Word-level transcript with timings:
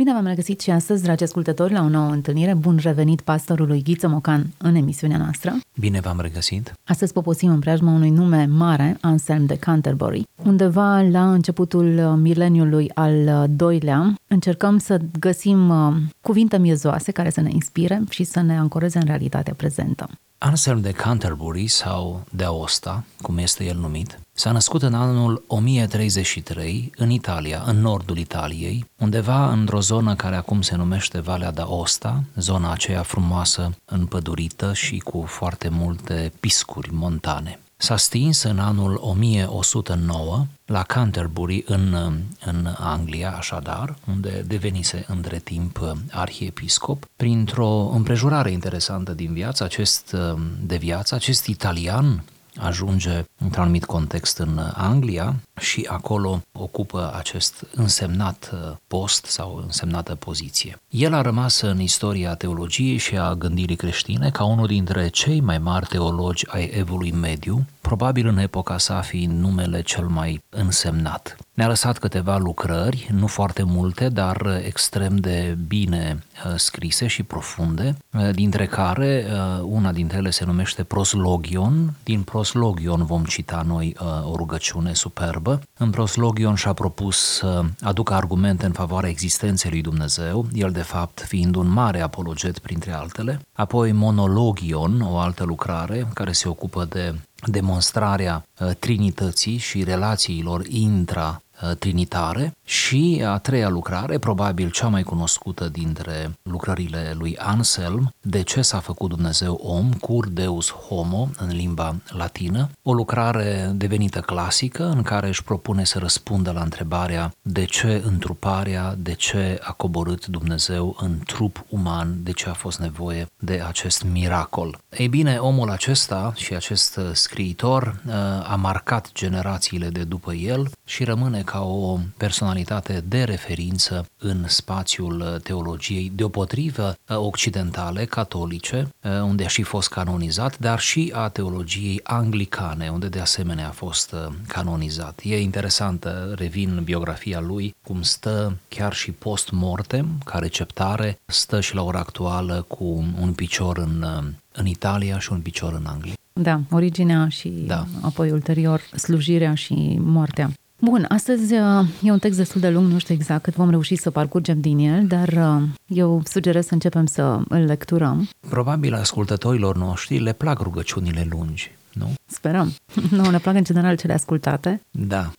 Bine 0.00 0.12
v-am 0.12 0.26
regăsit 0.26 0.60
și 0.60 0.70
astăzi, 0.70 1.02
dragi 1.02 1.22
ascultători, 1.22 1.72
la 1.72 1.82
o 1.82 1.88
nouă 1.88 2.10
întâlnire. 2.10 2.54
Bun 2.54 2.78
revenit 2.82 3.20
pastorului 3.20 3.82
Ghiță 3.82 4.08
Mocan 4.08 4.46
în 4.58 4.74
emisiunea 4.74 5.16
noastră. 5.18 5.52
Bine 5.78 6.00
v-am 6.00 6.20
regăsit! 6.20 6.72
Astăzi 6.84 7.12
poposim 7.12 7.50
în 7.50 7.58
preajma 7.58 7.92
unui 7.92 8.10
nume 8.10 8.44
mare, 8.44 8.96
Anselm 9.00 9.46
de 9.46 9.56
Canterbury. 9.56 10.26
Undeva 10.44 11.00
la 11.00 11.32
începutul 11.32 11.86
mileniului 12.22 12.90
al 12.94 13.46
doilea, 13.56 14.14
încercăm 14.28 14.78
să 14.78 15.00
găsim 15.18 15.68
uh, 15.68 15.96
cuvinte 16.20 16.58
miezoase 16.58 17.12
care 17.12 17.30
să 17.30 17.40
ne 17.40 17.50
inspire 17.52 18.02
și 18.08 18.24
să 18.24 18.40
ne 18.40 18.58
ancoreze 18.58 18.98
în 18.98 19.06
realitatea 19.06 19.54
prezentă. 19.54 20.08
Anselm 20.42 20.80
de 20.80 20.90
Canterbury 20.90 21.66
sau 21.66 22.24
de 22.30 22.44
Aosta, 22.44 23.04
cum 23.22 23.38
este 23.38 23.64
el 23.64 23.76
numit, 23.76 24.20
s-a 24.32 24.52
născut 24.52 24.82
în 24.82 24.94
anul 24.94 25.44
1033 25.46 26.92
în 26.96 27.10
Italia, 27.10 27.62
în 27.66 27.80
nordul 27.80 28.18
Italiei, 28.18 28.84
undeva 28.98 29.52
într-o 29.52 29.80
zonă 29.80 30.14
care 30.14 30.36
acum 30.36 30.62
se 30.62 30.76
numește 30.76 31.20
Valea 31.20 31.52
d'Aosta, 31.52 32.14
zona 32.36 32.72
aceea 32.72 33.02
frumoasă, 33.02 33.70
împădurită 33.84 34.72
și 34.72 34.98
cu 34.98 35.24
foarte 35.26 35.68
multe 35.68 36.32
piscuri 36.40 36.92
montane. 36.92 37.58
S-a 37.82 37.96
stins 37.96 38.42
în 38.42 38.58
anul 38.58 38.98
1109 39.02 40.46
la 40.64 40.82
Canterbury 40.82 41.64
în, 41.66 41.96
în 42.44 42.74
Anglia, 42.78 43.34
așadar, 43.36 43.96
unde 44.08 44.44
devenise 44.46 45.04
între 45.08 45.38
timp 45.38 45.96
arhiepiscop. 46.10 47.08
Printr-o 47.16 47.90
împrejurare 47.94 48.50
interesantă 48.50 49.12
din 49.12 49.32
viață, 49.32 49.64
acest, 49.64 50.16
de 50.62 50.76
viață, 50.76 51.14
acest 51.14 51.46
italian 51.46 52.24
ajunge 52.56 53.24
într-un 53.38 53.62
anumit 53.62 53.84
context 53.84 54.38
în 54.38 54.60
Anglia 54.74 55.36
și 55.60 55.86
acolo 55.90 56.42
ocupă 56.52 57.12
acest 57.16 57.66
însemnat 57.74 58.54
post 58.86 59.24
sau 59.24 59.60
însemnată 59.62 60.14
poziție. 60.14 60.80
El 60.88 61.14
a 61.14 61.20
rămas 61.20 61.60
în 61.60 61.80
istoria 61.80 62.34
teologiei 62.34 62.96
și 62.96 63.16
a 63.16 63.34
gândirii 63.34 63.76
creștine 63.76 64.30
ca 64.30 64.44
unul 64.44 64.66
dintre 64.66 65.08
cei 65.08 65.40
mai 65.40 65.58
mari 65.58 65.86
teologi 65.86 66.46
ai 66.48 66.70
evului 66.74 67.12
mediu, 67.12 67.66
probabil 67.80 68.26
în 68.26 68.38
epoca 68.38 68.78
sa 68.78 69.00
fiind 69.00 69.38
numele 69.38 69.82
cel 69.82 70.06
mai 70.06 70.42
însemnat. 70.48 71.36
Ne-a 71.54 71.68
lăsat 71.68 71.98
câteva 71.98 72.36
lucrări, 72.36 73.08
nu 73.12 73.26
foarte 73.26 73.62
multe, 73.62 74.08
dar 74.08 74.60
extrem 74.64 75.16
de 75.16 75.58
bine 75.68 76.22
scrise 76.56 77.06
și 77.06 77.22
profunde, 77.22 77.96
dintre 78.32 78.66
care 78.66 79.26
una 79.62 79.92
dintre 79.92 80.16
ele 80.16 80.30
se 80.30 80.44
numește 80.44 80.82
Proslogion. 80.82 81.94
Din 82.02 82.22
Proslogion 82.22 83.04
vom 83.04 83.24
cita 83.24 83.62
noi 83.66 83.96
o 84.24 84.36
rugăciune 84.36 84.94
superbă. 84.94 85.49
În 85.78 85.90
Proslogion 85.90 86.54
și-a 86.54 86.72
propus 86.72 87.16
să 87.16 87.64
aducă 87.80 88.14
argumente 88.14 88.66
în 88.66 88.72
favoarea 88.72 89.10
existenței 89.10 89.70
lui 89.70 89.80
Dumnezeu, 89.80 90.46
el 90.52 90.70
de 90.70 90.82
fapt 90.82 91.20
fiind 91.20 91.54
un 91.54 91.68
mare 91.68 92.00
apologet 92.00 92.58
printre 92.58 92.92
altele. 92.92 93.40
Apoi 93.52 93.92
Monologion, 93.92 95.00
o 95.00 95.18
altă 95.18 95.44
lucrare 95.44 96.08
care 96.14 96.32
se 96.32 96.48
ocupă 96.48 96.84
de 96.84 97.14
demonstrarea 97.46 98.44
trinității 98.78 99.56
și 99.56 99.84
relațiilor 99.84 100.66
intra 100.66 101.42
trinitare 101.78 102.54
și 102.64 103.22
a 103.26 103.38
treia 103.38 103.68
lucrare, 103.68 104.18
probabil 104.18 104.70
cea 104.70 104.88
mai 104.88 105.02
cunoscută 105.02 105.68
dintre 105.68 106.38
lucrările 106.42 107.14
lui 107.18 107.36
Anselm, 107.36 108.14
De 108.20 108.42
ce 108.42 108.62
s-a 108.62 108.78
făcut 108.78 109.08
Dumnezeu 109.08 109.60
om, 109.62 109.92
Cur 109.92 110.28
Deus 110.28 110.70
Homo, 110.70 111.28
în 111.36 111.48
limba 111.48 111.96
latină, 112.08 112.68
o 112.82 112.92
lucrare 112.92 113.70
devenită 113.74 114.20
clasică 114.20 114.88
în 114.88 115.02
care 115.02 115.28
își 115.28 115.42
propune 115.42 115.84
să 115.84 115.98
răspundă 115.98 116.50
la 116.50 116.60
întrebarea 116.60 117.34
de 117.42 117.64
ce 117.64 118.02
întruparea, 118.04 118.94
de 118.98 119.14
ce 119.14 119.58
a 119.62 119.72
coborât 119.72 120.26
Dumnezeu 120.26 120.96
în 121.00 121.18
trup 121.26 121.64
uman, 121.68 122.16
de 122.22 122.32
ce 122.32 122.48
a 122.48 122.52
fost 122.52 122.78
nevoie 122.78 123.26
de 123.38 123.62
acest 123.66 124.02
miracol. 124.02 124.78
Ei 124.96 125.08
bine, 125.08 125.36
omul 125.36 125.70
acesta 125.70 126.32
și 126.36 126.54
acest 126.54 127.00
scriitor 127.12 128.02
a 128.48 128.54
marcat 128.54 129.10
generațiile 129.12 129.88
de 129.88 130.04
după 130.04 130.32
el 130.32 130.70
și 130.84 131.04
rămâne 131.04 131.42
ca 131.50 131.60
o 131.64 131.98
personalitate 132.16 133.04
de 133.08 133.22
referință 133.24 134.06
în 134.18 134.44
spațiul 134.46 135.40
teologiei, 135.42 136.12
deopotrivă 136.14 136.94
occidentale, 137.08 138.04
catolice, 138.04 138.88
unde 139.22 139.44
a 139.44 139.48
și 139.48 139.62
fost 139.62 139.88
canonizat, 139.88 140.58
dar 140.58 140.78
și 140.78 141.12
a 141.14 141.28
teologiei 141.28 142.00
anglicane, 142.02 142.88
unde 142.88 143.08
de 143.08 143.20
asemenea 143.20 143.68
a 143.68 143.70
fost 143.70 144.14
canonizat. 144.46 145.20
E 145.24 145.40
interesantă, 145.40 146.34
revin 146.36 146.80
biografia 146.84 147.40
lui, 147.40 147.74
cum 147.86 148.02
stă 148.02 148.56
chiar 148.68 148.92
și 148.92 149.10
post-mortem, 149.10 150.06
ca 150.24 150.38
receptare, 150.38 151.18
stă 151.26 151.60
și 151.60 151.74
la 151.74 151.82
ora 151.82 151.98
actuală 151.98 152.64
cu 152.68 152.84
un 153.20 153.32
picior 153.32 153.78
în, 153.78 154.06
în 154.52 154.66
Italia 154.66 155.18
și 155.18 155.32
un 155.32 155.40
picior 155.40 155.72
în 155.72 155.86
Anglia. 155.86 156.14
Da, 156.32 156.60
originea 156.70 157.28
și 157.28 157.48
da. 157.48 157.86
apoi 158.00 158.30
ulterior 158.30 158.80
slujirea 158.96 159.54
și 159.54 159.98
moartea. 160.00 160.50
Bun, 160.80 161.04
astăzi 161.08 161.54
uh, 161.54 161.86
e 162.02 162.10
un 162.10 162.18
text 162.18 162.36
destul 162.36 162.60
de 162.60 162.68
lung, 162.68 162.92
nu 162.92 162.98
știu 162.98 163.14
exact 163.14 163.42
cât 163.42 163.54
vom 163.54 163.70
reuși 163.70 163.96
să 163.96 164.10
parcurgem 164.10 164.60
din 164.60 164.78
el, 164.78 165.06
dar 165.06 165.28
uh, 165.28 165.62
eu 165.86 166.22
sugerez 166.24 166.66
să 166.66 166.74
începem 166.74 167.06
să 167.06 167.22
îl 167.48 167.64
lecturăm. 167.64 168.28
Probabil 168.48 168.94
ascultătorilor 168.94 169.76
noștri 169.76 170.18
le 170.18 170.32
plac 170.32 170.60
rugăciunile 170.60 171.26
lungi, 171.30 171.70
nu? 171.92 172.14
Sperăm. 172.26 172.74
Nu, 173.10 173.30
ne 173.30 173.38
plac 173.38 173.54
în 173.54 173.64
general 173.64 173.96
cele 173.96 174.12
ascultate. 174.12 174.80
Da, 174.90 175.30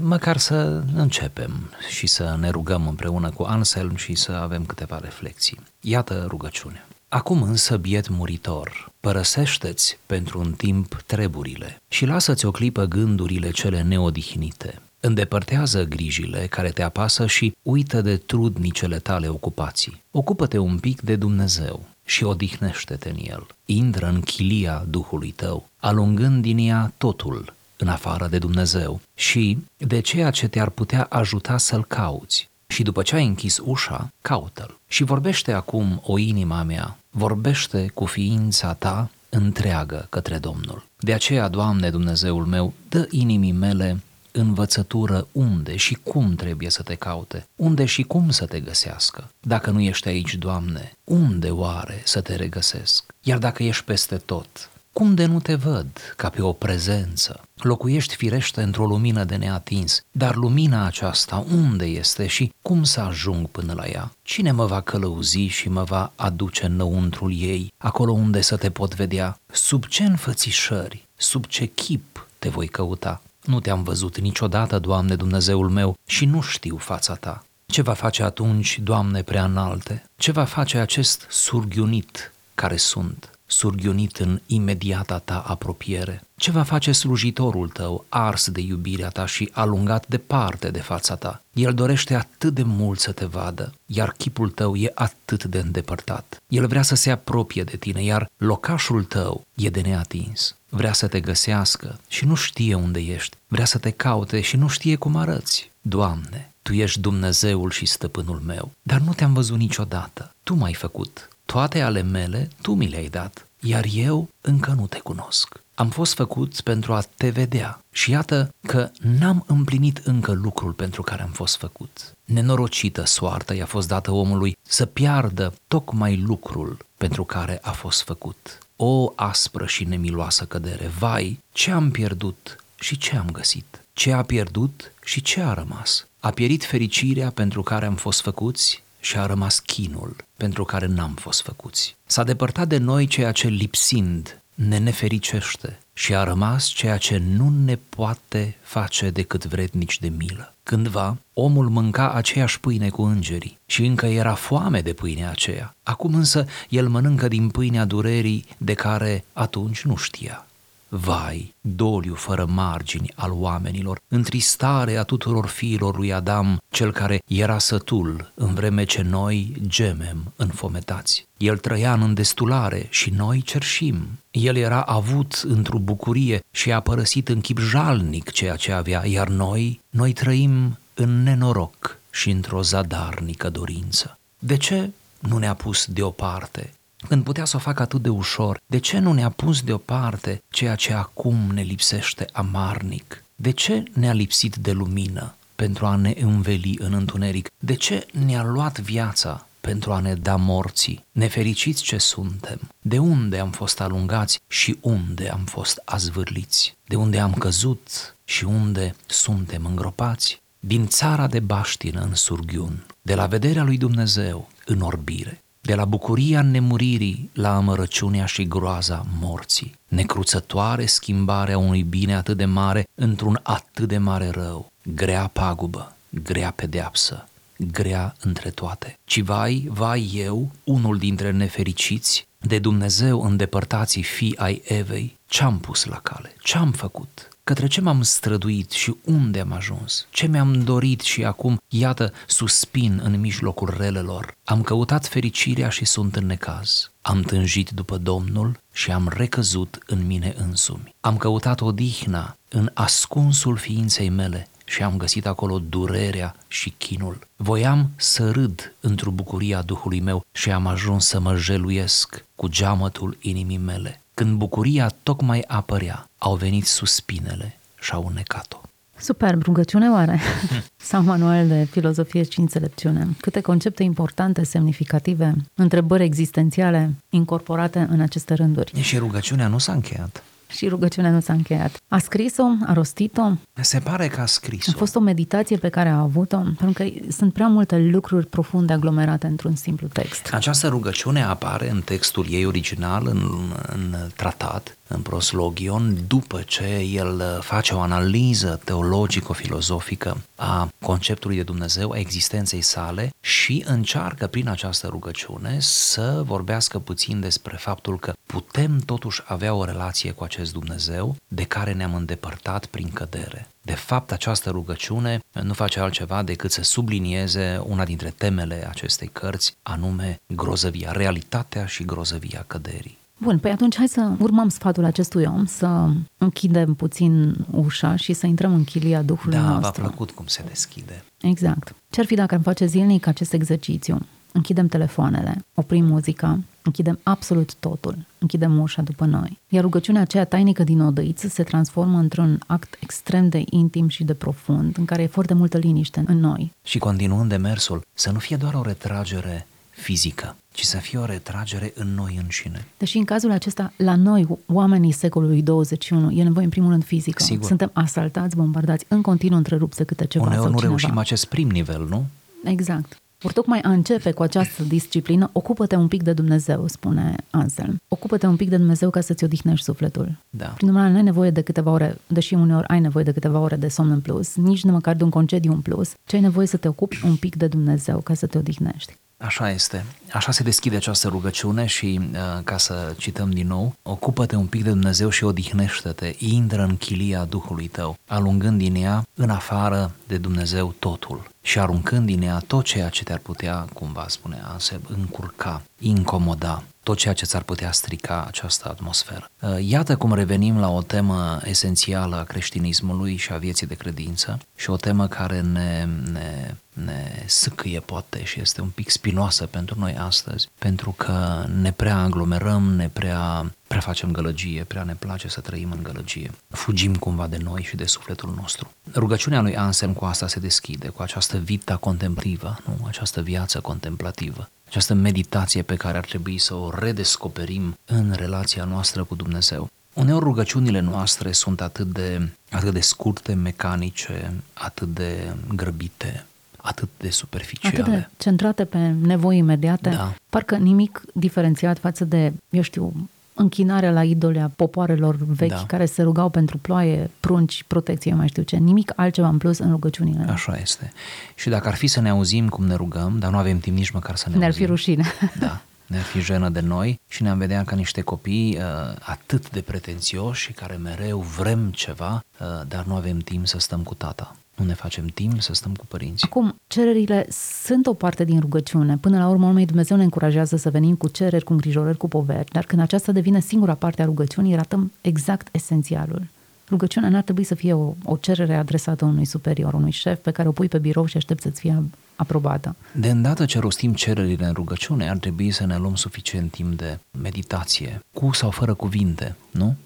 măcar 0.00 0.36
să 0.36 0.82
începem 0.94 1.50
și 1.88 2.06
să 2.06 2.36
ne 2.40 2.48
rugăm 2.48 2.86
împreună 2.86 3.30
cu 3.30 3.42
Anselm 3.42 3.94
și 3.94 4.14
să 4.14 4.32
avem 4.32 4.64
câteva 4.64 4.98
reflexii. 5.02 5.60
Iată 5.80 6.24
rugăciunea. 6.28 6.86
Acum 7.08 7.42
însă, 7.42 7.76
biet 7.76 8.08
muritor, 8.08 8.91
părăsește-ți 9.02 9.98
pentru 10.06 10.38
un 10.38 10.52
timp 10.52 11.02
treburile 11.06 11.82
și 11.88 12.04
lasă-ți 12.06 12.46
o 12.46 12.50
clipă 12.50 12.84
gândurile 12.84 13.50
cele 13.50 13.82
neodihnite. 13.82 14.80
Îndepărtează 15.00 15.84
grijile 15.84 16.46
care 16.46 16.70
te 16.70 16.82
apasă 16.82 17.26
și 17.26 17.56
uită 17.62 18.00
de 18.00 18.16
trudnicele 18.16 18.98
tale 18.98 19.28
ocupații. 19.28 20.02
Ocupă-te 20.10 20.58
un 20.58 20.78
pic 20.78 21.00
de 21.00 21.16
Dumnezeu 21.16 21.86
și 22.04 22.24
odihnește-te 22.24 23.08
în 23.08 23.16
El. 23.18 23.46
Intră 23.64 24.06
în 24.06 24.20
chilia 24.20 24.84
Duhului 24.88 25.30
tău, 25.30 25.68
alungând 25.76 26.42
din 26.42 26.58
ea 26.58 26.92
totul 26.98 27.54
în 27.76 27.88
afară 27.88 28.26
de 28.26 28.38
Dumnezeu 28.38 29.00
și 29.14 29.58
de 29.76 30.00
ceea 30.00 30.30
ce 30.30 30.48
te-ar 30.48 30.68
putea 30.68 31.06
ajuta 31.10 31.58
să-L 31.58 31.84
cauți. 31.84 32.50
Și 32.72 32.82
după 32.82 33.02
ce 33.02 33.14
ai 33.14 33.26
închis 33.26 33.58
ușa, 33.64 34.12
caută-L. 34.20 34.78
Și 34.86 35.04
vorbește 35.04 35.52
acum, 35.52 36.00
o 36.04 36.18
inima 36.18 36.62
mea, 36.62 36.98
vorbește 37.10 37.90
cu 37.94 38.04
ființa 38.04 38.74
ta 38.74 39.10
întreagă 39.28 40.06
către 40.10 40.38
Domnul. 40.38 40.86
De 40.98 41.12
aceea, 41.12 41.48
Doamne 41.48 41.90
Dumnezeul 41.90 42.44
meu, 42.44 42.72
dă 42.88 43.06
inimii 43.10 43.52
mele 43.52 44.00
învățătură 44.30 45.26
unde 45.32 45.76
și 45.76 45.94
cum 46.02 46.34
trebuie 46.34 46.70
să 46.70 46.82
te 46.82 46.94
caute, 46.94 47.46
unde 47.56 47.84
și 47.84 48.02
cum 48.02 48.30
să 48.30 48.46
te 48.46 48.60
găsească. 48.60 49.30
Dacă 49.40 49.70
nu 49.70 49.80
ești 49.80 50.08
aici, 50.08 50.34
Doamne, 50.34 50.92
unde 51.04 51.50
oare 51.50 52.02
să 52.04 52.20
te 52.20 52.34
regăsesc? 52.34 53.04
Iar 53.22 53.38
dacă 53.38 53.62
ești 53.62 53.84
peste 53.84 54.16
tot, 54.16 54.70
cum 54.92 55.14
de 55.14 55.24
nu 55.24 55.40
te 55.40 55.54
văd 55.54 56.14
ca 56.16 56.28
pe 56.28 56.42
o 56.42 56.52
prezență? 56.52 57.40
Locuiești 57.56 58.16
firește 58.16 58.62
într-o 58.62 58.86
lumină 58.86 59.24
de 59.24 59.36
neatins, 59.36 60.04
dar 60.10 60.34
lumina 60.34 60.86
aceasta 60.86 61.44
unde 61.54 61.84
este 61.84 62.26
și 62.26 62.52
cum 62.62 62.84
să 62.84 63.00
ajung 63.00 63.48
până 63.48 63.72
la 63.72 63.86
ea? 63.86 64.12
Cine 64.22 64.50
mă 64.50 64.66
va 64.66 64.80
călăuzi 64.80 65.46
și 65.46 65.68
mă 65.68 65.82
va 65.82 66.12
aduce 66.16 66.66
înăuntrul 66.66 67.32
ei, 67.32 67.72
acolo 67.76 68.12
unde 68.12 68.40
să 68.40 68.56
te 68.56 68.70
pot 68.70 68.94
vedea? 68.94 69.38
Sub 69.52 69.84
ce 69.84 70.04
înfățișări, 70.04 71.06
sub 71.16 71.46
ce 71.46 71.66
chip 71.66 72.26
te 72.38 72.48
voi 72.48 72.68
căuta? 72.68 73.22
Nu 73.44 73.60
te-am 73.60 73.82
văzut 73.82 74.18
niciodată, 74.18 74.78
Doamne 74.78 75.16
Dumnezeul 75.16 75.68
meu, 75.68 75.96
și 76.06 76.24
nu 76.24 76.40
știu 76.40 76.76
fața 76.76 77.14
ta. 77.14 77.44
Ce 77.66 77.82
va 77.82 77.92
face 77.92 78.22
atunci, 78.22 78.78
Doamne 78.82 79.22
prea 79.22 79.44
înalte? 79.44 80.04
Ce 80.16 80.32
va 80.32 80.44
face 80.44 80.78
acest 80.78 81.26
surghiunit 81.28 82.32
care 82.54 82.76
sunt? 82.76 83.31
Surghionit 83.52 84.16
în 84.16 84.40
imediata 84.46 85.18
ta 85.18 85.44
apropiere? 85.46 86.22
Ce 86.36 86.50
va 86.50 86.62
face 86.62 86.92
slujitorul 86.92 87.68
tău, 87.68 88.04
ars 88.08 88.50
de 88.50 88.60
iubirea 88.60 89.08
ta 89.08 89.26
și 89.26 89.50
alungat 89.52 90.06
departe 90.06 90.70
de 90.70 90.80
fața 90.80 91.16
ta? 91.16 91.42
El 91.52 91.74
dorește 91.74 92.14
atât 92.14 92.54
de 92.54 92.62
mult 92.62 93.00
să 93.00 93.12
te 93.12 93.24
vadă, 93.24 93.72
iar 93.86 94.12
chipul 94.12 94.50
tău 94.50 94.76
e 94.76 94.92
atât 94.94 95.44
de 95.44 95.58
îndepărtat. 95.58 96.42
El 96.48 96.66
vrea 96.66 96.82
să 96.82 96.94
se 96.94 97.10
apropie 97.10 97.64
de 97.64 97.76
tine, 97.76 98.02
iar 98.02 98.30
locașul 98.36 99.04
tău 99.04 99.46
e 99.54 99.68
de 99.68 99.80
neatins. 99.80 100.56
Vrea 100.68 100.92
să 100.92 101.06
te 101.06 101.20
găsească 101.20 101.98
și 102.08 102.24
nu 102.24 102.34
știe 102.34 102.74
unde 102.74 103.00
ești. 103.00 103.36
Vrea 103.48 103.64
să 103.64 103.78
te 103.78 103.90
caute 103.90 104.40
și 104.40 104.56
nu 104.56 104.68
știe 104.68 104.96
cum 104.96 105.16
arăți. 105.16 105.70
Doamne, 105.80 106.52
Tu 106.62 106.72
ești 106.72 107.00
Dumnezeul 107.00 107.70
și 107.70 107.86
stăpânul 107.86 108.40
meu, 108.46 108.70
dar 108.82 109.00
nu 109.00 109.12
te-am 109.12 109.32
văzut 109.32 109.58
niciodată. 109.58 110.34
Tu 110.42 110.54
m-ai 110.54 110.74
făcut. 110.74 111.28
Toate 111.44 111.80
ale 111.80 112.02
mele 112.02 112.48
Tu 112.62 112.74
mi 112.74 112.88
le-ai 112.88 113.08
dat, 113.08 113.46
iar 113.60 113.84
eu 113.92 114.28
încă 114.40 114.74
nu 114.76 114.86
te 114.86 114.98
cunosc. 114.98 115.60
Am 115.74 115.88
fost 115.88 116.14
făcut 116.14 116.60
pentru 116.60 116.92
a 116.92 117.02
te 117.16 117.28
vedea 117.30 117.84
și 117.92 118.10
iată 118.10 118.54
că 118.66 118.90
n-am 119.00 119.44
împlinit 119.46 120.00
încă 120.04 120.32
lucrul 120.32 120.72
pentru 120.72 121.02
care 121.02 121.22
am 121.22 121.30
fost 121.30 121.56
făcut. 121.56 122.16
Nenorocită 122.24 123.04
soartă 123.04 123.54
i-a 123.54 123.66
fost 123.66 123.88
dată 123.88 124.10
omului 124.10 124.56
să 124.62 124.86
piardă 124.86 125.54
tocmai 125.68 126.16
lucrul 126.16 126.86
pentru 126.96 127.24
care 127.24 127.58
a 127.62 127.70
fost 127.70 128.02
făcut. 128.02 128.58
O 128.76 129.12
aspră 129.16 129.66
și 129.66 129.84
nemiloasă 129.84 130.44
cădere, 130.44 130.90
vai, 130.98 131.40
ce 131.52 131.70
am 131.70 131.90
pierdut 131.90 132.64
și 132.74 132.98
ce 132.98 133.16
am 133.16 133.30
găsit? 133.30 133.84
Ce 133.92 134.12
a 134.12 134.22
pierdut 134.22 134.92
și 135.04 135.20
ce 135.20 135.40
a 135.40 135.52
rămas? 135.52 136.06
A 136.20 136.30
pierit 136.30 136.64
fericirea 136.64 137.30
pentru 137.30 137.62
care 137.62 137.86
am 137.86 137.94
fost 137.94 138.20
făcuți 138.20 138.82
și 139.02 139.18
a 139.18 139.26
rămas 139.26 139.58
chinul 139.58 140.16
pentru 140.36 140.64
care 140.64 140.86
n-am 140.86 141.14
fost 141.14 141.42
făcuți. 141.42 141.96
S-a 142.06 142.24
depărtat 142.24 142.68
de 142.68 142.76
noi 142.76 143.06
ceea 143.06 143.32
ce 143.32 143.48
lipsind 143.48 144.42
ne 144.54 144.78
nefericește 144.78 145.78
și 145.92 146.14
a 146.14 146.24
rămas 146.24 146.66
ceea 146.66 146.96
ce 146.96 147.22
nu 147.36 147.52
ne 147.64 147.78
poate 147.88 148.56
face 148.62 149.10
decât 149.10 149.44
vrednici 149.44 149.98
de 149.98 150.08
milă. 150.08 150.54
Cândva, 150.62 151.16
omul 151.32 151.68
mânca 151.68 152.12
aceeași 152.12 152.60
pâine 152.60 152.88
cu 152.88 153.02
îngerii 153.02 153.58
și 153.66 153.84
încă 153.84 154.06
era 154.06 154.34
foame 154.34 154.80
de 154.80 154.92
pâinea 154.92 155.30
aceea. 155.30 155.74
Acum 155.82 156.14
însă 156.14 156.46
el 156.68 156.88
mănâncă 156.88 157.28
din 157.28 157.48
pâinea 157.48 157.84
durerii 157.84 158.44
de 158.58 158.74
care 158.74 159.24
atunci 159.32 159.82
nu 159.82 159.96
știa. 159.96 160.46
Vai, 160.94 161.54
doliu 161.60 162.14
fără 162.14 162.46
margini 162.48 163.12
al 163.14 163.32
oamenilor, 163.32 164.00
întristare 164.08 164.96
a 164.96 165.02
tuturor 165.02 165.46
fiilor 165.46 165.96
lui 165.96 166.12
Adam, 166.12 166.62
cel 166.70 166.92
care 166.92 167.22
era 167.26 167.58
sătul, 167.58 168.32
în 168.34 168.54
vreme 168.54 168.84
ce 168.84 169.02
noi 169.02 169.52
gemem 169.66 170.32
înfometați. 170.36 171.26
El 171.36 171.58
trăia 171.58 171.92
în 171.92 172.02
îndestulare 172.02 172.86
și 172.90 173.10
noi 173.10 173.42
cerșim. 173.42 174.06
El 174.30 174.56
era 174.56 174.80
avut 174.80 175.42
într-o 175.48 175.78
bucurie 175.78 176.40
și 176.50 176.72
a 176.72 176.80
părăsit 176.80 177.28
în 177.28 177.40
chip 177.40 177.58
jalnic 177.58 178.30
ceea 178.30 178.56
ce 178.56 178.72
avea, 178.72 179.06
iar 179.06 179.28
noi, 179.28 179.80
noi 179.90 180.12
trăim 180.12 180.78
în 180.94 181.22
nenoroc 181.22 181.98
și 182.10 182.30
într-o 182.30 182.62
zadarnică 182.62 183.50
dorință. 183.50 184.18
De 184.38 184.56
ce 184.56 184.90
nu 185.18 185.38
ne-a 185.38 185.54
pus 185.54 185.86
deoparte 185.86 186.72
când 187.08 187.24
putea 187.24 187.44
să 187.44 187.56
o 187.56 187.60
facă 187.60 187.82
atât 187.82 188.02
de 188.02 188.08
ușor, 188.08 188.60
de 188.66 188.78
ce 188.78 188.98
nu 188.98 189.12
ne-a 189.12 189.30
pus 189.30 189.62
deoparte 189.62 190.42
ceea 190.50 190.74
ce 190.74 190.92
acum 190.92 191.36
ne 191.54 191.62
lipsește 191.62 192.26
amarnic? 192.32 193.24
De 193.34 193.50
ce 193.50 193.82
ne-a 193.92 194.12
lipsit 194.12 194.56
de 194.56 194.72
lumină 194.72 195.34
pentru 195.54 195.86
a 195.86 195.96
ne 195.96 196.14
înveli 196.20 196.76
în 196.78 196.92
întuneric? 196.92 197.50
De 197.58 197.74
ce 197.74 198.06
ne-a 198.26 198.42
luat 198.42 198.80
viața 198.80 199.46
pentru 199.60 199.92
a 199.92 200.00
ne 200.00 200.14
da 200.14 200.36
morții? 200.36 201.04
Nefericiți 201.12 201.82
ce 201.82 201.98
suntem? 201.98 202.60
De 202.80 202.98
unde 202.98 203.38
am 203.38 203.50
fost 203.50 203.80
alungați 203.80 204.40
și 204.48 204.78
unde 204.80 205.28
am 205.28 205.44
fost 205.44 205.82
azvârliți? 205.84 206.76
De 206.86 206.96
unde 206.96 207.18
am 207.18 207.32
căzut 207.32 208.16
și 208.24 208.44
unde 208.44 208.94
suntem 209.06 209.64
îngropați? 209.64 210.42
Din 210.60 210.86
țara 210.86 211.26
de 211.26 211.40
baștină 211.40 212.00
în 212.00 212.14
surghiun, 212.14 212.86
de 213.02 213.14
la 213.14 213.26
vederea 213.26 213.62
lui 213.62 213.78
Dumnezeu 213.78 214.48
în 214.66 214.80
orbire, 214.80 215.41
de 215.64 215.74
la 215.74 215.84
bucuria 215.84 216.42
nemuririi 216.42 217.30
la 217.32 217.56
amărăciunea 217.56 218.26
și 218.26 218.48
groaza 218.48 219.06
morții, 219.20 219.74
necruțătoare 219.88 220.86
schimbarea 220.86 221.58
unui 221.58 221.82
bine 221.82 222.14
atât 222.14 222.36
de 222.36 222.44
mare 222.44 222.88
într-un 222.94 223.40
atât 223.42 223.88
de 223.88 223.98
mare 223.98 224.28
rău, 224.28 224.72
grea 224.94 225.26
pagubă, 225.26 225.96
grea 226.08 226.50
pedeapsă, 226.50 227.28
grea 227.56 228.14
între 228.20 228.50
toate. 228.50 228.98
Ci 229.04 229.20
vai, 229.20 229.68
vai 229.70 230.10
eu, 230.14 230.50
unul 230.64 230.98
dintre 230.98 231.30
nefericiți, 231.30 232.26
de 232.38 232.58
Dumnezeu 232.58 233.22
îndepărtații 233.22 234.02
fii 234.02 234.38
ai 234.38 234.62
Evei, 234.64 235.18
ce-am 235.26 235.58
pus 235.58 235.84
la 235.84 235.96
cale, 235.96 236.34
ce-am 236.40 236.72
făcut? 236.72 237.31
Către 237.44 237.66
ce 237.66 237.80
m-am 237.80 238.02
străduit 238.02 238.70
și 238.70 238.94
unde 239.04 239.40
am 239.40 239.52
ajuns? 239.52 240.06
Ce 240.10 240.26
mi-am 240.26 240.62
dorit 240.62 241.00
și 241.00 241.24
acum, 241.24 241.60
iată, 241.68 242.12
suspin 242.26 243.00
în 243.04 243.20
mijlocul 243.20 243.74
relelor. 243.78 244.36
Am 244.44 244.62
căutat 244.62 245.06
fericirea 245.06 245.68
și 245.68 245.84
sunt 245.84 246.16
în 246.16 246.26
necaz. 246.26 246.90
Am 247.00 247.22
tânjit 247.22 247.70
după 247.70 247.96
Domnul 247.96 248.60
și 248.72 248.90
am 248.90 249.12
recăzut 249.14 249.78
în 249.86 250.06
mine 250.06 250.34
însumi. 250.38 250.94
Am 251.00 251.16
căutat 251.16 251.60
odihna 251.60 252.36
în 252.48 252.70
ascunsul 252.74 253.56
ființei 253.56 254.08
mele 254.08 254.48
și 254.64 254.82
am 254.82 254.96
găsit 254.96 255.26
acolo 255.26 255.58
durerea 255.58 256.36
și 256.48 256.70
chinul. 256.70 257.18
Voiam 257.36 257.90
să 257.96 258.30
râd 258.30 258.74
într-o 258.80 259.10
bucuria 259.10 259.62
Duhului 259.62 260.00
meu 260.00 260.24
și 260.32 260.50
am 260.50 260.66
ajuns 260.66 261.06
să 261.06 261.20
mă 261.20 261.36
jeluiesc 261.36 262.24
cu 262.34 262.48
geamătul 262.48 263.16
inimii 263.20 263.58
mele. 263.58 264.02
Când 264.14 264.36
bucuria 264.36 264.92
tocmai 265.02 265.44
apărea, 265.46 266.10
au 266.22 266.34
venit 266.34 266.66
suspinele 266.66 267.58
și 267.80 267.92
au 267.92 268.04
unecat-o. 268.06 268.60
Superb, 268.98 269.42
rugăciune 269.42 269.90
oare? 269.90 270.20
Sau 270.76 271.02
manual 271.02 271.46
de 271.46 271.64
filozofie 271.70 272.22
și 272.22 272.40
înțelepciune? 272.40 273.08
Câte 273.20 273.40
concepte 273.40 273.82
importante, 273.82 274.44
semnificative, 274.44 275.34
întrebări 275.54 276.02
existențiale 276.02 276.94
incorporate 277.10 277.86
în 277.90 278.00
aceste 278.00 278.34
rânduri. 278.34 278.80
Și 278.80 278.98
rugăciunea 278.98 279.48
nu 279.48 279.58
s-a 279.58 279.72
încheiat 279.72 280.22
și 280.52 280.68
rugăciunea 280.68 281.10
nu 281.10 281.20
s-a 281.20 281.32
încheiat. 281.32 281.82
A 281.88 281.98
scris-o? 281.98 282.44
A 282.66 282.72
rostit-o? 282.72 283.30
Se 283.60 283.78
pare 283.78 284.08
că 284.08 284.20
a 284.20 284.26
scris-o. 284.26 284.70
A 284.74 284.78
fost 284.78 284.96
o 284.96 285.00
meditație 285.00 285.56
pe 285.56 285.68
care 285.68 285.88
a 285.88 285.98
avut-o? 285.98 286.36
Pentru 286.36 286.72
că 286.72 286.84
sunt 287.10 287.32
prea 287.32 287.46
multe 287.46 287.78
lucruri 287.78 288.26
profunde 288.26 288.72
aglomerate 288.72 289.26
într-un 289.26 289.54
simplu 289.54 289.86
text. 289.86 290.28
Această 290.32 290.68
rugăciune 290.68 291.22
apare 291.22 291.70
în 291.70 291.80
textul 291.80 292.26
ei 292.28 292.44
original, 292.44 293.06
în, 293.06 293.22
în 293.66 293.96
tratat, 294.16 294.76
în 294.94 295.02
proslogion, 295.02 295.98
după 296.06 296.42
ce 296.42 296.66
el 296.92 297.40
face 297.42 297.74
o 297.74 297.80
analiză 297.80 298.60
teologico-filozofică 298.64 300.16
a 300.36 300.68
conceptului 300.80 301.36
de 301.36 301.42
Dumnezeu, 301.42 301.90
a 301.90 301.98
existenței 301.98 302.60
sale 302.60 303.10
și 303.20 303.64
încearcă 303.66 304.26
prin 304.26 304.48
această 304.48 304.86
rugăciune 304.86 305.56
să 305.60 306.22
vorbească 306.26 306.78
puțin 306.78 307.20
despre 307.20 307.56
faptul 307.56 307.98
că 307.98 308.12
putem 308.26 308.78
totuși 308.78 309.22
avea 309.24 309.54
o 309.54 309.64
relație 309.64 310.10
cu 310.10 310.24
acest 310.24 310.52
Dumnezeu 310.52 311.16
de 311.28 311.44
care 311.44 311.72
ne-am 311.72 311.94
îndepărtat 311.94 312.66
prin 312.66 312.90
cădere. 312.90 313.46
De 313.62 313.74
fapt, 313.74 314.12
această 314.12 314.50
rugăciune 314.50 315.20
nu 315.42 315.52
face 315.52 315.80
altceva 315.80 316.22
decât 316.22 316.52
să 316.52 316.62
sublinieze 316.62 317.62
una 317.64 317.84
dintre 317.84 318.10
temele 318.10 318.66
acestei 318.68 319.08
cărți, 319.08 319.56
anume 319.62 320.20
grozăvia, 320.26 320.92
realitatea 320.92 321.66
și 321.66 321.84
grozăvia 321.84 322.44
căderii. 322.46 323.00
Bun, 323.22 323.38
păi 323.38 323.50
atunci 323.50 323.76
hai 323.76 323.88
să 323.88 324.12
urmăm 324.18 324.48
sfatul 324.48 324.84
acestui 324.84 325.24
om, 325.24 325.44
să 325.44 325.90
închidem 326.18 326.74
puțin 326.74 327.34
ușa 327.50 327.96
și 327.96 328.12
să 328.12 328.26
intrăm 328.26 328.54
în 328.54 328.64
chilia 328.64 329.02
Duhului 329.02 329.38
da, 329.38 329.42
nostru. 329.42 329.60
Da, 329.60 329.70
v-a 329.70 329.88
plăcut 329.88 330.10
cum 330.10 330.26
se 330.26 330.44
deschide. 330.48 331.04
Exact. 331.20 331.74
Ce-ar 331.90 332.06
fi 332.06 332.14
dacă 332.14 332.34
am 332.34 332.40
face 332.40 332.66
zilnic 332.66 333.06
acest 333.06 333.32
exercițiu? 333.32 333.98
Închidem 334.32 334.66
telefoanele, 334.66 335.44
oprim 335.54 335.84
muzica, 335.84 336.38
închidem 336.62 336.98
absolut 337.02 337.54
totul, 337.54 337.96
închidem 338.18 338.60
ușa 338.60 338.82
după 338.82 339.04
noi. 339.04 339.38
Iar 339.48 339.62
rugăciunea 339.62 340.00
aceea 340.00 340.24
tainică 340.24 340.64
din 340.64 340.80
odăiță 340.80 341.28
se 341.28 341.42
transformă 341.42 341.98
într-un 341.98 342.40
act 342.46 342.76
extrem 342.80 343.28
de 343.28 343.44
intim 343.50 343.88
și 343.88 344.04
de 344.04 344.14
profund, 344.14 344.78
în 344.78 344.84
care 344.84 345.02
e 345.02 345.06
foarte 345.06 345.34
multă 345.34 345.58
liniște 345.58 346.04
în 346.06 346.18
noi. 346.18 346.52
Și 346.64 346.78
continuând 346.78 347.28
demersul, 347.28 347.82
să 347.94 348.10
nu 348.10 348.18
fie 348.18 348.36
doar 348.36 348.54
o 348.54 348.62
retragere 348.62 349.46
fizică, 349.70 350.36
ci 350.52 350.62
să 350.62 350.76
fie 350.76 350.98
o 350.98 351.04
retragere 351.04 351.72
în 351.74 351.94
noi 351.94 352.18
înșine. 352.22 352.66
Deși 352.78 352.98
în 352.98 353.04
cazul 353.04 353.30
acesta, 353.30 353.72
la 353.76 353.94
noi, 353.94 354.26
oamenii 354.46 354.92
secolului 354.92 355.42
21, 355.42 356.10
e 356.10 356.22
nevoie 356.22 356.44
în 356.44 356.50
primul 356.50 356.70
rând 356.70 356.84
fizică. 356.84 357.22
Sigur. 357.22 357.46
Suntem 357.46 357.70
asaltați, 357.72 358.36
bombardați, 358.36 358.84
în 358.88 359.02
continuu 359.02 359.36
întrerupse 359.36 359.84
câte 359.84 360.06
ceva 360.06 360.24
Uneori 360.24 360.42
sau 360.42 360.52
nu 360.52 360.58
cineva. 360.58 360.76
reușim 360.76 360.98
acest 360.98 361.24
prim 361.24 361.48
nivel, 361.48 361.86
nu? 361.88 362.06
Exact. 362.44 362.96
Ori 363.24 363.34
tocmai 363.34 363.60
a 363.60 363.70
începe 363.70 364.10
cu 364.10 364.22
această 364.22 364.62
disciplină, 364.62 365.30
ocupă-te 365.32 365.76
un 365.76 365.88
pic 365.88 366.02
de 366.02 366.12
Dumnezeu, 366.12 366.66
spune 366.66 367.16
Anselm. 367.30 367.80
Ocupă-te 367.88 368.26
un 368.26 368.36
pic 368.36 368.48
de 368.48 368.56
Dumnezeu 368.56 368.90
ca 368.90 369.00
să-ți 369.00 369.24
odihnești 369.24 369.64
sufletul. 369.64 370.16
Da. 370.30 370.44
Prin 370.46 370.68
urmare, 370.68 370.90
nu 370.90 370.96
ai 370.96 371.02
nevoie 371.02 371.30
de 371.30 371.40
câteva 371.40 371.70
ore, 371.70 371.98
deși 372.06 372.34
uneori 372.34 372.66
ai 372.66 372.80
nevoie 372.80 373.04
de 373.04 373.12
câteva 373.12 373.38
ore 373.38 373.56
de 373.56 373.68
somn 373.68 373.90
în 373.90 374.00
plus, 374.00 374.36
nici 374.36 374.64
nu 374.64 374.72
măcar 374.72 374.94
de 374.94 375.04
un 375.04 375.10
concediu 375.10 375.52
în 375.52 375.60
plus, 375.60 375.92
ci 376.04 376.14
ai 376.14 376.20
nevoie 376.20 376.46
să 376.46 376.56
te 376.56 376.68
ocupi 376.68 377.00
un 377.04 377.16
pic 377.16 377.36
de 377.36 377.46
Dumnezeu 377.46 377.98
ca 377.98 378.14
să 378.14 378.26
te 378.26 378.38
odihnești. 378.38 378.96
Așa 379.24 379.50
este. 379.50 379.84
Așa 380.12 380.32
se 380.32 380.42
deschide 380.42 380.76
această 380.76 381.08
rugăciune 381.08 381.66
și, 381.66 382.00
uh, 382.12 382.18
ca 382.44 382.58
să 382.58 382.94
cităm 382.98 383.30
din 383.30 383.46
nou, 383.46 383.74
ocupă-te 383.82 384.36
un 384.36 384.46
pic 384.46 384.62
de 384.62 384.70
Dumnezeu 384.70 385.08
și 385.08 385.24
odihnește-te, 385.24 386.14
intră 386.18 386.62
în 386.62 386.76
chilia 386.76 387.24
Duhului 387.24 387.68
tău, 387.68 387.96
alungând 388.06 388.58
din 388.58 388.74
ea 388.74 389.06
în 389.14 389.30
afară 389.30 389.94
de 390.06 390.18
Dumnezeu 390.18 390.74
totul 390.78 391.31
și 391.42 391.58
aruncând 391.58 392.06
din 392.06 392.22
ea 392.22 392.42
tot 392.46 392.64
ceea 392.64 392.88
ce 392.88 393.04
te-ar 393.04 393.18
putea, 393.18 393.66
cumva 393.74 394.06
spune 394.08 394.42
se 394.58 394.80
încurca, 394.88 395.62
incomoda, 395.78 396.62
tot 396.82 396.96
ceea 396.96 397.14
ce 397.14 397.24
ți-ar 397.24 397.42
putea 397.42 397.72
strica 397.72 398.24
această 398.26 398.68
atmosferă. 398.68 399.30
Uh, 399.40 399.56
iată 399.60 399.96
cum 399.96 400.14
revenim 400.14 400.58
la 400.58 400.70
o 400.70 400.82
temă 400.82 401.40
esențială 401.44 402.16
a 402.16 402.24
creștinismului 402.24 403.16
și 403.16 403.32
a 403.32 403.36
vieții 403.36 403.66
de 403.66 403.74
credință 403.74 404.38
și 404.54 404.70
o 404.70 404.76
temă 404.76 405.06
care 405.08 405.40
ne, 405.40 405.88
ne, 406.12 406.54
ne 406.72 407.24
sâcâie 407.26 407.80
poate 407.80 408.24
și 408.24 408.40
este 408.40 408.60
un 408.60 408.68
pic 408.68 408.90
spinoasă 408.90 409.46
pentru 409.46 409.78
noi 409.78 409.96
astăzi, 409.96 410.48
pentru 410.58 410.90
că 410.90 411.44
ne 411.60 411.72
prea 411.72 411.96
aglomerăm, 411.96 412.74
ne 412.74 412.88
prea, 412.88 413.52
prea 413.72 413.84
facem 413.84 414.10
gălăgie, 414.10 414.64
prea 414.64 414.82
ne 414.82 414.94
place 414.94 415.28
să 415.28 415.40
trăim 415.40 415.70
în 415.70 415.82
gălăgie. 415.82 416.30
Fugim 416.48 416.94
cumva 416.94 417.26
de 417.26 417.36
noi 417.36 417.62
și 417.62 417.76
de 417.76 417.86
sufletul 417.86 418.34
nostru. 418.40 418.70
Rugăciunea 418.94 419.40
lui 419.40 419.56
Anselm 419.56 419.92
cu 419.92 420.04
asta 420.04 420.26
se 420.26 420.40
deschide, 420.40 420.88
cu 420.88 421.02
această 421.02 421.38
vita 421.38 421.76
contemplativă, 421.76 422.58
nu? 422.64 422.86
această 422.86 423.20
viață 423.20 423.60
contemplativă 423.60 424.48
această 424.72 424.94
meditație 424.94 425.62
pe 425.62 425.76
care 425.76 425.98
ar 425.98 426.04
trebui 426.04 426.38
să 426.38 426.54
o 426.54 426.70
redescoperim 426.78 427.78
în 427.84 428.12
relația 428.16 428.64
noastră 428.64 429.04
cu 429.04 429.14
Dumnezeu. 429.14 429.70
Uneori 429.92 430.24
rugăciunile 430.24 430.80
noastre 430.80 431.32
sunt 431.32 431.60
atât 431.60 431.86
de, 431.86 432.28
atât 432.50 432.72
de 432.72 432.80
scurte, 432.80 433.34
mecanice, 433.34 434.34
atât 434.52 434.94
de 434.94 435.34
grăbite, 435.54 436.26
atât 436.56 436.88
de 436.96 437.10
superficiale. 437.10 437.80
Atât 437.80 437.92
de 437.92 438.08
centrate 438.16 438.64
pe 438.64 438.78
nevoi 438.78 439.36
imediate, 439.36 439.90
da. 439.90 440.14
parcă 440.30 440.56
nimic 440.56 441.02
diferențiat 441.14 441.78
față 441.78 442.04
de, 442.04 442.32
eu 442.50 442.62
știu, 442.62 443.08
închinarea 443.34 443.90
la 443.90 444.04
idole 444.04 444.40
a 444.40 444.48
popoarelor 444.48 445.16
vechi 445.16 445.50
da. 445.50 445.64
care 445.66 445.84
se 445.84 446.02
rugau 446.02 446.28
pentru 446.28 446.58
ploaie, 446.58 447.10
prunci, 447.20 447.64
protecție, 447.66 448.14
mai 448.14 448.28
știu 448.28 448.42
ce. 448.42 448.56
Nimic 448.56 448.92
altceva 448.96 449.28
în 449.28 449.38
plus 449.38 449.58
în 449.58 449.70
rugăciunile. 449.70 450.24
Așa 450.28 450.58
este. 450.60 450.92
Și 451.34 451.48
dacă 451.48 451.68
ar 451.68 451.74
fi 451.74 451.86
să 451.86 452.00
ne 452.00 452.08
auzim 452.08 452.48
cum 452.48 452.64
ne 452.64 452.74
rugăm, 452.74 453.18
dar 453.18 453.30
nu 453.30 453.36
avem 453.36 453.58
timp 453.58 453.76
nici 453.76 453.90
măcar 453.90 454.16
să 454.16 454.28
ne, 454.28 454.36
ne 454.36 454.44
auzim. 454.44 454.58
Ne-ar 454.58 454.68
fi 454.68 454.84
rușine. 454.84 455.04
Da. 455.46 455.60
Ne-ar 455.86 456.04
fi 456.04 456.20
jenă 456.20 456.48
de 456.48 456.60
noi 456.60 457.00
și 457.08 457.22
ne-am 457.22 457.38
vedea 457.38 457.64
ca 457.64 457.76
niște 457.76 458.00
copii 458.00 458.56
uh, 458.56 458.62
atât 459.00 459.50
de 459.50 459.60
pretențioși 459.60 460.42
și 460.42 460.52
care 460.52 460.74
mereu 460.74 461.18
vrem 461.18 461.70
ceva, 461.70 462.24
uh, 462.40 462.46
dar 462.68 462.84
nu 462.84 462.94
avem 462.94 463.18
timp 463.18 463.46
să 463.46 463.58
stăm 463.58 463.82
cu 463.82 463.94
tata 463.94 464.36
nu 464.62 464.68
ne 464.68 464.74
facem 464.74 465.06
timp 465.06 465.40
să 465.40 465.54
stăm 465.54 465.74
cu 465.74 465.86
părinții. 465.86 466.26
Acum, 466.30 466.60
cererile 466.66 467.26
sunt 467.64 467.86
o 467.86 467.94
parte 467.94 468.24
din 468.24 468.40
rugăciune. 468.40 468.96
Până 468.96 469.18
la 469.18 469.28
urmă, 469.28 469.46
urmei, 469.46 469.66
Dumnezeu 469.66 469.96
ne 469.96 470.02
încurajează 470.02 470.56
să 470.56 470.70
venim 470.70 470.94
cu 470.94 471.08
cereri, 471.08 471.44
cu 471.44 471.52
îngrijorări, 471.52 471.96
cu 471.96 472.08
poveri, 472.08 472.50
dar 472.52 472.64
când 472.64 472.82
aceasta 472.82 473.12
devine 473.12 473.40
singura 473.40 473.74
parte 473.74 474.02
a 474.02 474.04
rugăciunii, 474.04 474.54
ratăm 474.54 474.92
exact 475.00 475.48
esențialul. 475.52 476.26
Rugăciunea 476.68 477.08
n-ar 477.08 477.22
trebui 477.22 477.44
să 477.44 477.54
fie 477.54 477.72
o, 477.72 477.94
o 478.04 478.16
cerere 478.16 478.54
adresată 478.54 479.04
unui 479.04 479.24
superior, 479.24 479.74
unui 479.74 479.90
șef 479.90 480.18
pe 480.18 480.30
care 480.30 480.48
o 480.48 480.52
pui 480.52 480.68
pe 480.68 480.78
birou 480.78 481.04
și 481.04 481.16
aștept 481.16 481.42
să-ți 481.42 481.60
fie 481.60 481.82
aprobată. 482.16 482.76
De 482.92 483.10
îndată 483.10 483.44
ce 483.44 483.58
rostim 483.58 483.94
cererile 483.94 484.46
în 484.46 484.52
rugăciune, 484.52 485.10
ar 485.10 485.16
trebui 485.16 485.50
să 485.50 485.66
ne 485.66 485.76
luăm 485.76 485.94
suficient 485.94 486.50
timp 486.50 486.78
de 486.78 486.98
meditație, 487.22 488.00
cu 488.12 488.32
sau 488.32 488.50
fără 488.50 488.74
cuvinte, 488.74 489.36
nu? 489.50 489.76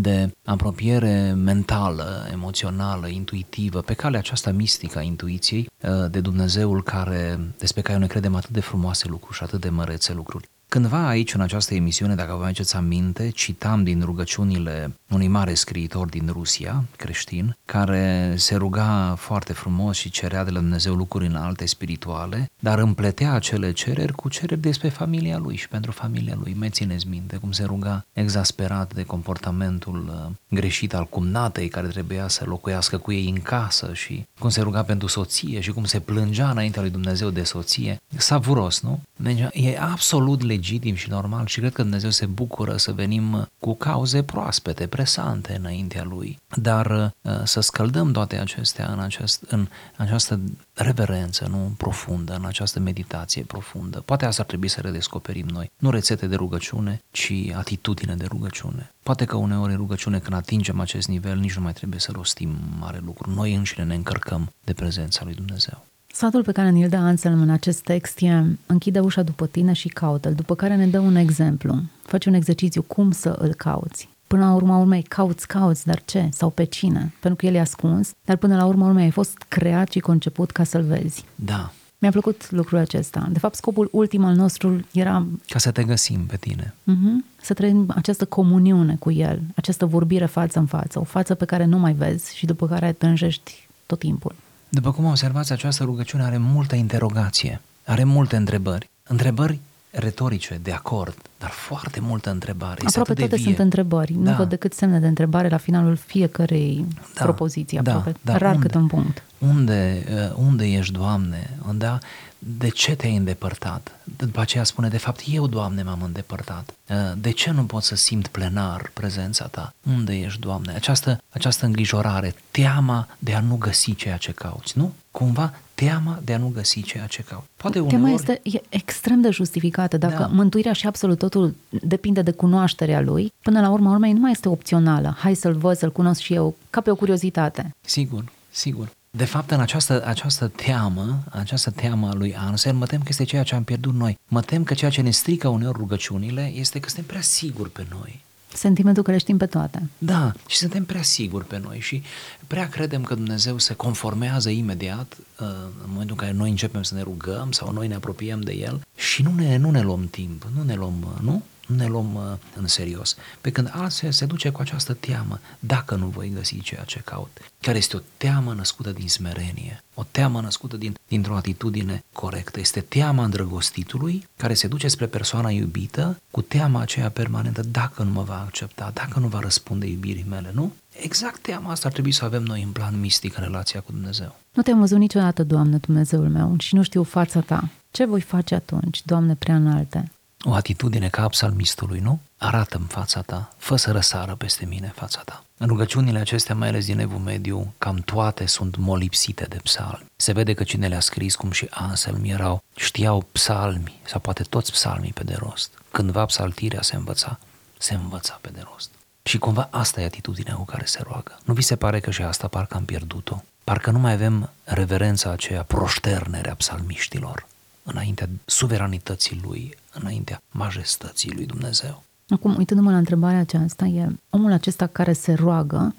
De 0.00 0.30
apropiere 0.44 1.32
mentală, 1.32 2.28
emoțională, 2.32 3.06
intuitivă, 3.06 3.80
pe 3.80 3.94
calea 3.94 4.18
aceasta 4.18 4.50
mistică 4.50 4.98
a 4.98 5.02
intuiției 5.02 5.66
uh, 5.82 6.10
de 6.10 6.20
Dumnezeul 6.20 6.82
care, 6.82 7.38
despre 7.58 7.80
care 7.80 7.98
noi 7.98 8.08
credem 8.08 8.34
atât 8.34 8.50
de 8.50 8.60
frumoase 8.60 9.08
lucruri 9.08 9.36
și 9.36 9.42
atât 9.42 9.60
de 9.60 9.68
mărețe 9.68 10.12
lucruri. 10.12 10.48
Cândva 10.70 11.08
aici, 11.08 11.34
în 11.34 11.40
această 11.40 11.74
emisiune, 11.74 12.14
dacă 12.14 12.34
vă 12.38 12.44
aduceți 12.44 12.76
aminte, 12.76 13.30
citam 13.30 13.84
din 13.84 14.02
rugăciunile 14.04 14.94
unui 15.08 15.28
mare 15.28 15.54
scriitor 15.54 16.08
din 16.08 16.28
Rusia, 16.32 16.84
creștin, 16.96 17.56
care 17.64 18.34
se 18.36 18.54
ruga 18.54 19.14
foarte 19.18 19.52
frumos 19.52 19.96
și 19.96 20.10
cerea 20.10 20.44
de 20.44 20.50
la 20.50 20.58
Dumnezeu 20.58 20.94
lucruri 20.94 21.26
înalte 21.26 21.66
spirituale, 21.66 22.50
dar 22.60 22.78
împletea 22.78 23.32
acele 23.32 23.72
cereri 23.72 24.12
cu 24.12 24.28
cereri 24.28 24.60
despre 24.60 24.88
familia 24.88 25.38
lui 25.38 25.56
și 25.56 25.68
pentru 25.68 25.90
familia 25.90 26.38
lui. 26.42 26.56
Mai 26.58 26.70
țineți 26.70 27.08
minte 27.08 27.36
cum 27.36 27.52
se 27.52 27.64
ruga 27.64 28.04
exasperat 28.12 28.94
de 28.94 29.02
comportamentul 29.02 30.04
uh, 30.08 30.34
greșit 30.48 30.94
al 30.94 31.06
cumnatei 31.06 31.68
care 31.68 31.86
trebuia 31.86 32.28
să 32.28 32.44
locuiască 32.44 32.98
cu 32.98 33.12
ei 33.12 33.28
în 33.28 33.42
casă 33.42 33.90
și 33.94 34.26
cum 34.38 34.48
se 34.48 34.60
ruga 34.60 34.82
pentru 34.82 35.08
soție 35.08 35.60
și 35.60 35.70
cum 35.70 35.84
se 35.84 36.00
plângea 36.00 36.50
înaintea 36.50 36.82
lui 36.82 36.90
Dumnezeu 36.90 37.30
de 37.30 37.42
soție. 37.42 38.00
Savuros, 38.16 38.80
nu? 38.80 39.00
Deci 39.22 39.46
e 39.52 39.78
absolut 39.78 40.42
legitim 40.42 40.94
și 40.94 41.10
normal 41.10 41.46
și 41.46 41.58
cred 41.58 41.72
că 41.72 41.82
Dumnezeu 41.82 42.10
se 42.10 42.26
bucură 42.26 42.76
să 42.76 42.92
venim 42.92 43.48
cu 43.58 43.74
cauze 43.74 44.22
proaspete, 44.22 44.86
presante 44.86 45.56
înaintea 45.58 46.04
Lui. 46.04 46.38
Dar 46.54 47.12
uh, 47.22 47.32
să 47.44 47.60
scăldăm 47.60 48.12
toate 48.12 48.36
acestea 48.36 48.92
în, 48.92 48.98
acest, 48.98 49.44
în 49.48 49.68
această 49.96 50.40
reverență 50.74 51.46
nu 51.46 51.74
profundă, 51.76 52.34
în 52.34 52.44
această 52.44 52.80
meditație 52.80 53.42
profundă. 53.42 54.00
Poate 54.00 54.24
asta 54.24 54.42
ar 54.42 54.48
trebui 54.48 54.68
să 54.68 54.80
redescoperim 54.80 55.46
noi. 55.46 55.70
Nu 55.78 55.90
rețete 55.90 56.26
de 56.26 56.34
rugăciune, 56.34 57.02
ci 57.10 57.32
atitudine 57.54 58.14
de 58.14 58.26
rugăciune. 58.26 58.94
Poate 59.02 59.24
că 59.24 59.36
uneori 59.36 59.72
în 59.72 59.78
rugăciune, 59.78 60.18
când 60.18 60.36
atingem 60.36 60.80
acest 60.80 61.08
nivel, 61.08 61.38
nici 61.38 61.56
nu 61.56 61.62
mai 61.62 61.72
trebuie 61.72 62.00
să 62.00 62.12
rostim 62.12 62.58
mare 62.78 63.00
lucru. 63.04 63.30
Noi 63.30 63.54
înșine 63.54 63.84
ne 63.84 63.94
încărcăm 63.94 64.52
de 64.64 64.72
prezența 64.72 65.24
lui 65.24 65.34
Dumnezeu. 65.34 65.84
Sfatul 66.12 66.42
pe 66.42 66.52
care 66.52 66.70
ne-l 66.70 66.88
dă 66.88 66.96
Anselm 66.96 67.40
în 67.40 67.50
acest 67.50 67.80
text 67.80 68.20
e 68.20 68.44
închide 68.66 68.98
ușa 68.98 69.22
după 69.22 69.46
tine 69.46 69.72
și 69.72 69.88
caută-l, 69.88 70.34
după 70.34 70.54
care 70.54 70.76
ne 70.76 70.86
dă 70.86 70.98
un 70.98 71.16
exemplu. 71.16 71.82
Faci 72.02 72.26
un 72.26 72.34
exercițiu 72.34 72.82
cum 72.82 73.10
să 73.10 73.36
îl 73.38 73.54
cauți. 73.54 74.08
Până 74.26 74.44
la 74.44 74.54
urma 74.54 74.76
urmei, 74.76 75.02
cauți, 75.02 75.46
cauți, 75.46 75.86
dar 75.86 76.02
ce? 76.04 76.28
Sau 76.32 76.50
pe 76.50 76.64
cine? 76.64 77.12
Pentru 77.20 77.38
că 77.38 77.46
el 77.46 77.54
e 77.54 77.60
ascuns, 77.60 78.10
dar 78.24 78.36
până 78.36 78.56
la 78.56 78.64
urma 78.64 78.86
urmei 78.86 79.04
ai 79.04 79.10
fost 79.10 79.44
creat 79.48 79.90
și 79.90 79.98
conceput 80.00 80.50
ca 80.50 80.64
să-l 80.64 80.82
vezi. 80.82 81.24
Da. 81.34 81.72
Mi-a 81.98 82.10
plăcut 82.10 82.50
lucrul 82.50 82.78
acesta. 82.78 83.28
De 83.32 83.38
fapt, 83.38 83.54
scopul 83.54 83.88
ultim 83.92 84.24
al 84.24 84.34
nostru 84.34 84.86
era... 84.92 85.26
Ca 85.48 85.58
să 85.58 85.70
te 85.70 85.84
găsim 85.84 86.26
pe 86.26 86.36
tine. 86.36 86.74
Uh-huh, 86.82 87.42
să 87.42 87.54
trăim 87.54 87.92
această 87.94 88.24
comuniune 88.24 88.96
cu 88.98 89.10
el, 89.10 89.40
această 89.56 89.86
vorbire 89.86 90.26
față 90.26 90.58
în 90.58 90.66
față, 90.66 90.98
o 90.98 91.04
față 91.04 91.34
pe 91.34 91.44
care 91.44 91.64
nu 91.64 91.78
mai 91.78 91.92
vezi 91.92 92.36
și 92.36 92.46
după 92.46 92.66
care 92.66 92.92
tânjești 92.92 93.68
tot 93.86 93.98
timpul. 93.98 94.34
După 94.70 94.92
cum 94.92 95.04
observați, 95.04 95.52
această 95.52 95.84
rugăciune 95.84 96.22
are 96.22 96.36
multă 96.36 96.74
interogație, 96.74 97.60
are 97.84 98.04
multe 98.04 98.36
întrebări. 98.36 98.90
Întrebări 99.02 99.58
retorice, 99.90 100.60
de 100.62 100.72
acord, 100.72 101.16
dar 101.38 101.50
foarte 101.50 102.00
multă 102.00 102.30
întrebare. 102.30 102.82
Aproape 102.86 103.14
toate 103.14 103.36
vie. 103.36 103.44
sunt 103.44 103.58
întrebări. 103.58 104.12
Da. 104.18 104.30
Nu 104.30 104.36
văd 104.36 104.48
decât 104.48 104.72
semne 104.72 104.98
de 104.98 105.06
întrebare 105.06 105.48
la 105.48 105.56
finalul 105.56 105.96
fiecărei 105.96 106.84
da, 107.14 107.22
propoziții, 107.22 107.78
da, 107.80 107.94
aproape. 107.94 108.18
Da, 108.22 108.36
rar 108.36 108.54
unde, 108.54 108.66
cât 108.66 108.74
un 108.74 108.86
punct. 108.86 109.22
Unde, 109.38 110.04
uh, 110.14 110.44
unde 110.46 110.66
ești, 110.66 110.92
Doamne? 110.92 111.50
Da? 111.74 111.98
De 112.42 112.68
ce 112.68 112.94
te-ai 112.94 113.16
îndepărtat? 113.16 114.00
După 114.16 114.40
aceea 114.40 114.64
spune, 114.64 114.88
de 114.88 114.98
fapt, 114.98 115.22
eu, 115.30 115.46
Doamne, 115.46 115.82
m-am 115.82 116.02
îndepărtat. 116.02 116.74
Uh, 116.88 116.96
de 117.16 117.30
ce 117.30 117.50
nu 117.50 117.64
pot 117.64 117.82
să 117.82 117.96
simt 117.96 118.26
plenar 118.26 118.90
prezența 118.94 119.46
Ta? 119.46 119.74
Unde 119.96 120.18
ești, 120.18 120.40
Doamne? 120.40 120.72
Această, 120.72 121.22
această 121.30 121.66
îngrijorare, 121.66 122.34
teama 122.50 123.08
de 123.18 123.34
a 123.34 123.40
nu 123.40 123.56
găsi 123.56 123.94
ceea 123.94 124.16
ce 124.16 124.32
cauți, 124.32 124.78
nu? 124.78 124.92
Cumva 125.10 125.54
teama 125.74 126.18
de 126.24 126.34
a 126.34 126.38
nu 126.38 126.50
găsi 126.54 126.82
ceea 126.82 127.06
ce 127.06 127.22
caut. 127.22 127.44
Poate 127.56 127.80
uneori... 127.80 128.02
Teama 128.02 128.14
este 128.14 128.40
e 128.42 128.60
extrem 128.68 129.20
de 129.20 129.30
justificată. 129.30 129.96
Dacă 129.96 130.22
da. 130.22 130.26
mântuirea 130.26 130.72
și 130.72 130.86
absolut 130.86 131.18
totul 131.18 131.54
depinde 131.68 132.22
de 132.22 132.30
cunoașterea 132.30 133.00
lui, 133.00 133.32
până 133.42 133.60
la 133.60 133.70
urma 133.70 133.90
urmei 133.90 134.12
nu 134.12 134.20
mai 134.20 134.30
este 134.30 134.48
opțională. 134.48 135.16
Hai 135.18 135.34
să-l 135.34 135.54
văd, 135.54 135.76
să-l 135.76 135.92
cunosc 135.92 136.20
și 136.20 136.34
eu, 136.34 136.56
ca 136.70 136.80
pe 136.80 136.90
o 136.90 136.94
curiozitate. 136.94 137.70
Sigur, 137.80 138.24
sigur. 138.50 138.90
De 139.10 139.24
fapt, 139.24 139.50
în 139.50 139.60
această, 139.60 140.06
această 140.06 140.48
teamă, 140.48 141.22
această 141.30 141.70
teamă 141.70 142.08
a 142.08 142.14
lui 142.14 142.34
Ansel, 142.36 142.74
mă 142.74 142.86
tem 142.86 143.00
că 143.00 143.06
este 143.08 143.24
ceea 143.24 143.42
ce 143.42 143.54
am 143.54 143.64
pierdut 143.64 143.94
noi. 143.94 144.18
Mă 144.28 144.40
tem 144.40 144.64
că 144.64 144.74
ceea 144.74 144.90
ce 144.90 145.00
ne 145.00 145.10
strică 145.10 145.48
uneori 145.48 145.78
rugăciunile 145.78 146.52
este 146.54 146.80
că 146.80 146.88
suntem 146.88 147.06
prea 147.06 147.20
siguri 147.20 147.70
pe 147.70 147.86
noi. 147.90 148.20
Sentimentul 148.52 149.02
că 149.02 149.10
le 149.10 149.18
știm 149.18 149.36
pe 149.36 149.46
toate. 149.46 149.88
Da, 149.98 150.32
și 150.46 150.56
suntem 150.56 150.84
prea 150.84 151.02
siguri 151.02 151.44
pe 151.44 151.58
noi 151.58 151.78
și 151.80 152.02
prea 152.46 152.68
credem 152.68 153.02
că 153.02 153.14
Dumnezeu 153.14 153.58
se 153.58 153.74
conformează 153.74 154.48
imediat 154.50 155.16
uh, 155.40 155.46
în 155.84 155.88
momentul 155.88 156.16
în 156.18 156.26
care 156.26 156.32
noi 156.32 156.50
începem 156.50 156.82
să 156.82 156.94
ne 156.94 157.02
rugăm 157.02 157.52
sau 157.52 157.72
noi 157.72 157.88
ne 157.88 157.94
apropiem 157.94 158.40
de 158.40 158.52
El 158.52 158.80
și 158.96 159.22
nu 159.22 159.32
ne, 159.34 159.56
nu 159.56 159.70
ne 159.70 159.80
luăm 159.80 160.08
timp, 160.10 160.46
nu 160.54 160.62
ne 160.62 160.74
luăm, 160.74 160.94
uh, 161.14 161.20
nu? 161.22 161.42
Nu 161.70 161.76
ne 161.76 161.86
luăm 161.86 162.14
uh, 162.14 162.22
în 162.56 162.66
serios. 162.66 163.16
Pe 163.40 163.50
când 163.50 163.70
altfel 163.72 164.12
se 164.12 164.26
duce 164.26 164.50
cu 164.50 164.60
această 164.60 164.92
teamă, 164.94 165.40
dacă 165.58 165.94
nu 165.94 166.06
voi 166.06 166.32
găsi 166.34 166.60
ceea 166.60 166.84
ce 166.84 167.00
caut, 167.04 167.38
care 167.60 167.78
este 167.78 167.96
o 167.96 168.00
teamă 168.16 168.52
născută 168.52 168.90
din 168.90 169.08
smerenie, 169.08 169.82
o 169.94 170.04
teamă 170.10 170.40
născută 170.40 170.76
din, 170.76 170.94
dintr-o 171.08 171.36
atitudine 171.36 172.04
corectă. 172.12 172.60
Este 172.60 172.80
teama 172.80 173.24
îndrăgostitului 173.24 174.28
care 174.36 174.54
se 174.54 174.68
duce 174.68 174.88
spre 174.88 175.06
persoana 175.06 175.50
iubită 175.50 176.20
cu 176.30 176.42
teama 176.42 176.80
aceea 176.80 177.10
permanentă, 177.10 177.62
dacă 177.62 178.02
nu 178.02 178.10
mă 178.10 178.22
va 178.22 178.40
accepta, 178.40 178.90
dacă 178.94 179.18
nu 179.18 179.26
va 179.26 179.40
răspunde 179.40 179.86
iubirii 179.86 180.26
mele, 180.28 180.50
nu? 180.54 180.72
Exact 181.02 181.40
teama 181.40 181.70
asta 181.70 181.86
ar 181.86 181.92
trebui 181.92 182.12
să 182.12 182.24
avem 182.24 182.42
noi 182.42 182.62
în 182.62 182.70
plan 182.70 183.00
mistic 183.00 183.36
în 183.36 183.42
relația 183.42 183.80
cu 183.80 183.92
Dumnezeu. 183.92 184.36
Nu 184.52 184.62
te-am 184.62 184.78
văzut 184.78 184.98
niciodată, 184.98 185.44
Doamne, 185.44 185.76
Dumnezeul 185.76 186.28
meu, 186.28 186.54
și 186.58 186.74
nu 186.74 186.82
știu 186.82 187.02
fața 187.02 187.40
Ta. 187.40 187.68
Ce 187.90 188.04
voi 188.04 188.20
face 188.20 188.54
atunci, 188.54 189.02
Doamne 189.04 189.34
prea 189.34 189.56
înalte? 189.56 190.10
O 190.44 190.54
atitudine 190.54 191.08
ca 191.08 191.22
a 191.22 191.28
psalmistului, 191.28 191.98
nu? 191.98 192.20
Arată-mi 192.36 192.86
fața 192.88 193.20
ta, 193.22 193.52
fă 193.56 193.76
să 193.76 193.90
răsară 193.90 194.34
peste 194.34 194.64
mine 194.64 194.92
fața 194.94 195.20
ta. 195.20 195.44
În 195.56 195.66
rugăciunile 195.66 196.18
acestea, 196.18 196.54
mai 196.54 196.68
ales 196.68 196.84
din 196.84 196.98
Evul 196.98 197.18
Mediu, 197.18 197.72
cam 197.78 197.96
toate 197.96 198.46
sunt 198.46 198.76
molipsite 198.76 199.44
de 199.44 199.58
psalmi. 199.62 200.06
Se 200.16 200.32
vede 200.32 200.54
că 200.54 200.64
cine 200.64 200.88
le-a 200.88 201.00
scris, 201.00 201.34
cum 201.34 201.50
și 201.50 201.66
Anselm, 201.70 202.24
erau, 202.24 202.62
știau 202.76 203.26
psalmi, 203.32 204.00
sau 204.04 204.20
poate 204.20 204.42
toți 204.42 204.72
psalmii 204.72 205.12
pe 205.12 205.24
de 205.24 205.34
rost. 205.38 205.70
Cândva 205.90 206.24
psaltirea 206.24 206.82
se 206.82 206.96
învăța, 206.96 207.38
se 207.78 207.94
învăța 207.94 208.38
pe 208.40 208.50
de 208.52 208.64
rost. 208.72 208.90
Și 209.22 209.38
cumva 209.38 209.68
asta 209.70 210.00
e 210.00 210.04
atitudinea 210.04 210.54
cu 210.54 210.64
care 210.64 210.84
se 210.84 211.00
roagă. 211.02 211.38
Nu 211.44 211.54
vi 211.54 211.62
se 211.62 211.76
pare 211.76 212.00
că 212.00 212.10
și 212.10 212.22
asta 212.22 212.48
parcă 212.48 212.76
am 212.76 212.84
pierdut-o? 212.84 213.42
Parcă 213.64 213.90
nu 213.90 213.98
mai 213.98 214.12
avem 214.12 214.50
reverența 214.64 215.30
aceea 215.30 215.62
proșternerea 215.62 216.54
psalmiștilor 216.54 217.48
înaintea 217.82 218.28
suveranității 218.44 219.40
lui, 219.44 219.74
înaintea 219.92 220.42
majestății 220.50 221.32
lui 221.34 221.46
Dumnezeu. 221.46 222.02
Acum, 222.28 222.56
uitându-mă 222.56 222.90
la 222.90 222.96
întrebarea 222.96 223.38
aceasta, 223.38 223.84
e 223.84 224.08
omul 224.30 224.52
acesta 224.52 224.86
care 224.86 225.12
se 225.12 225.32
roagă, 225.32 225.94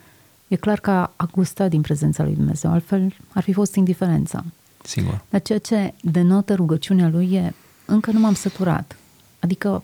e 0.48 0.56
clar 0.56 0.80
că 0.80 0.92
a 0.92 1.30
gustat 1.32 1.70
din 1.70 1.82
prezența 1.82 2.24
lui 2.24 2.36
Dumnezeu, 2.36 2.72
altfel 2.72 3.14
ar 3.34 3.44
fi 3.44 3.54
fost 3.54 3.76
indiferența. 3.76 4.44
Sigur. 4.84 5.22
Dar 5.30 5.42
ceea 5.42 5.60
ce 5.60 5.94
denotă 6.02 6.54
rugăciunea 6.54 7.10
lui 7.10 7.34
e, 7.34 7.54
încă 7.86 8.12
nu 8.12 8.20
m-am 8.20 8.34
săturat. 8.34 8.96
Adică 9.40 9.84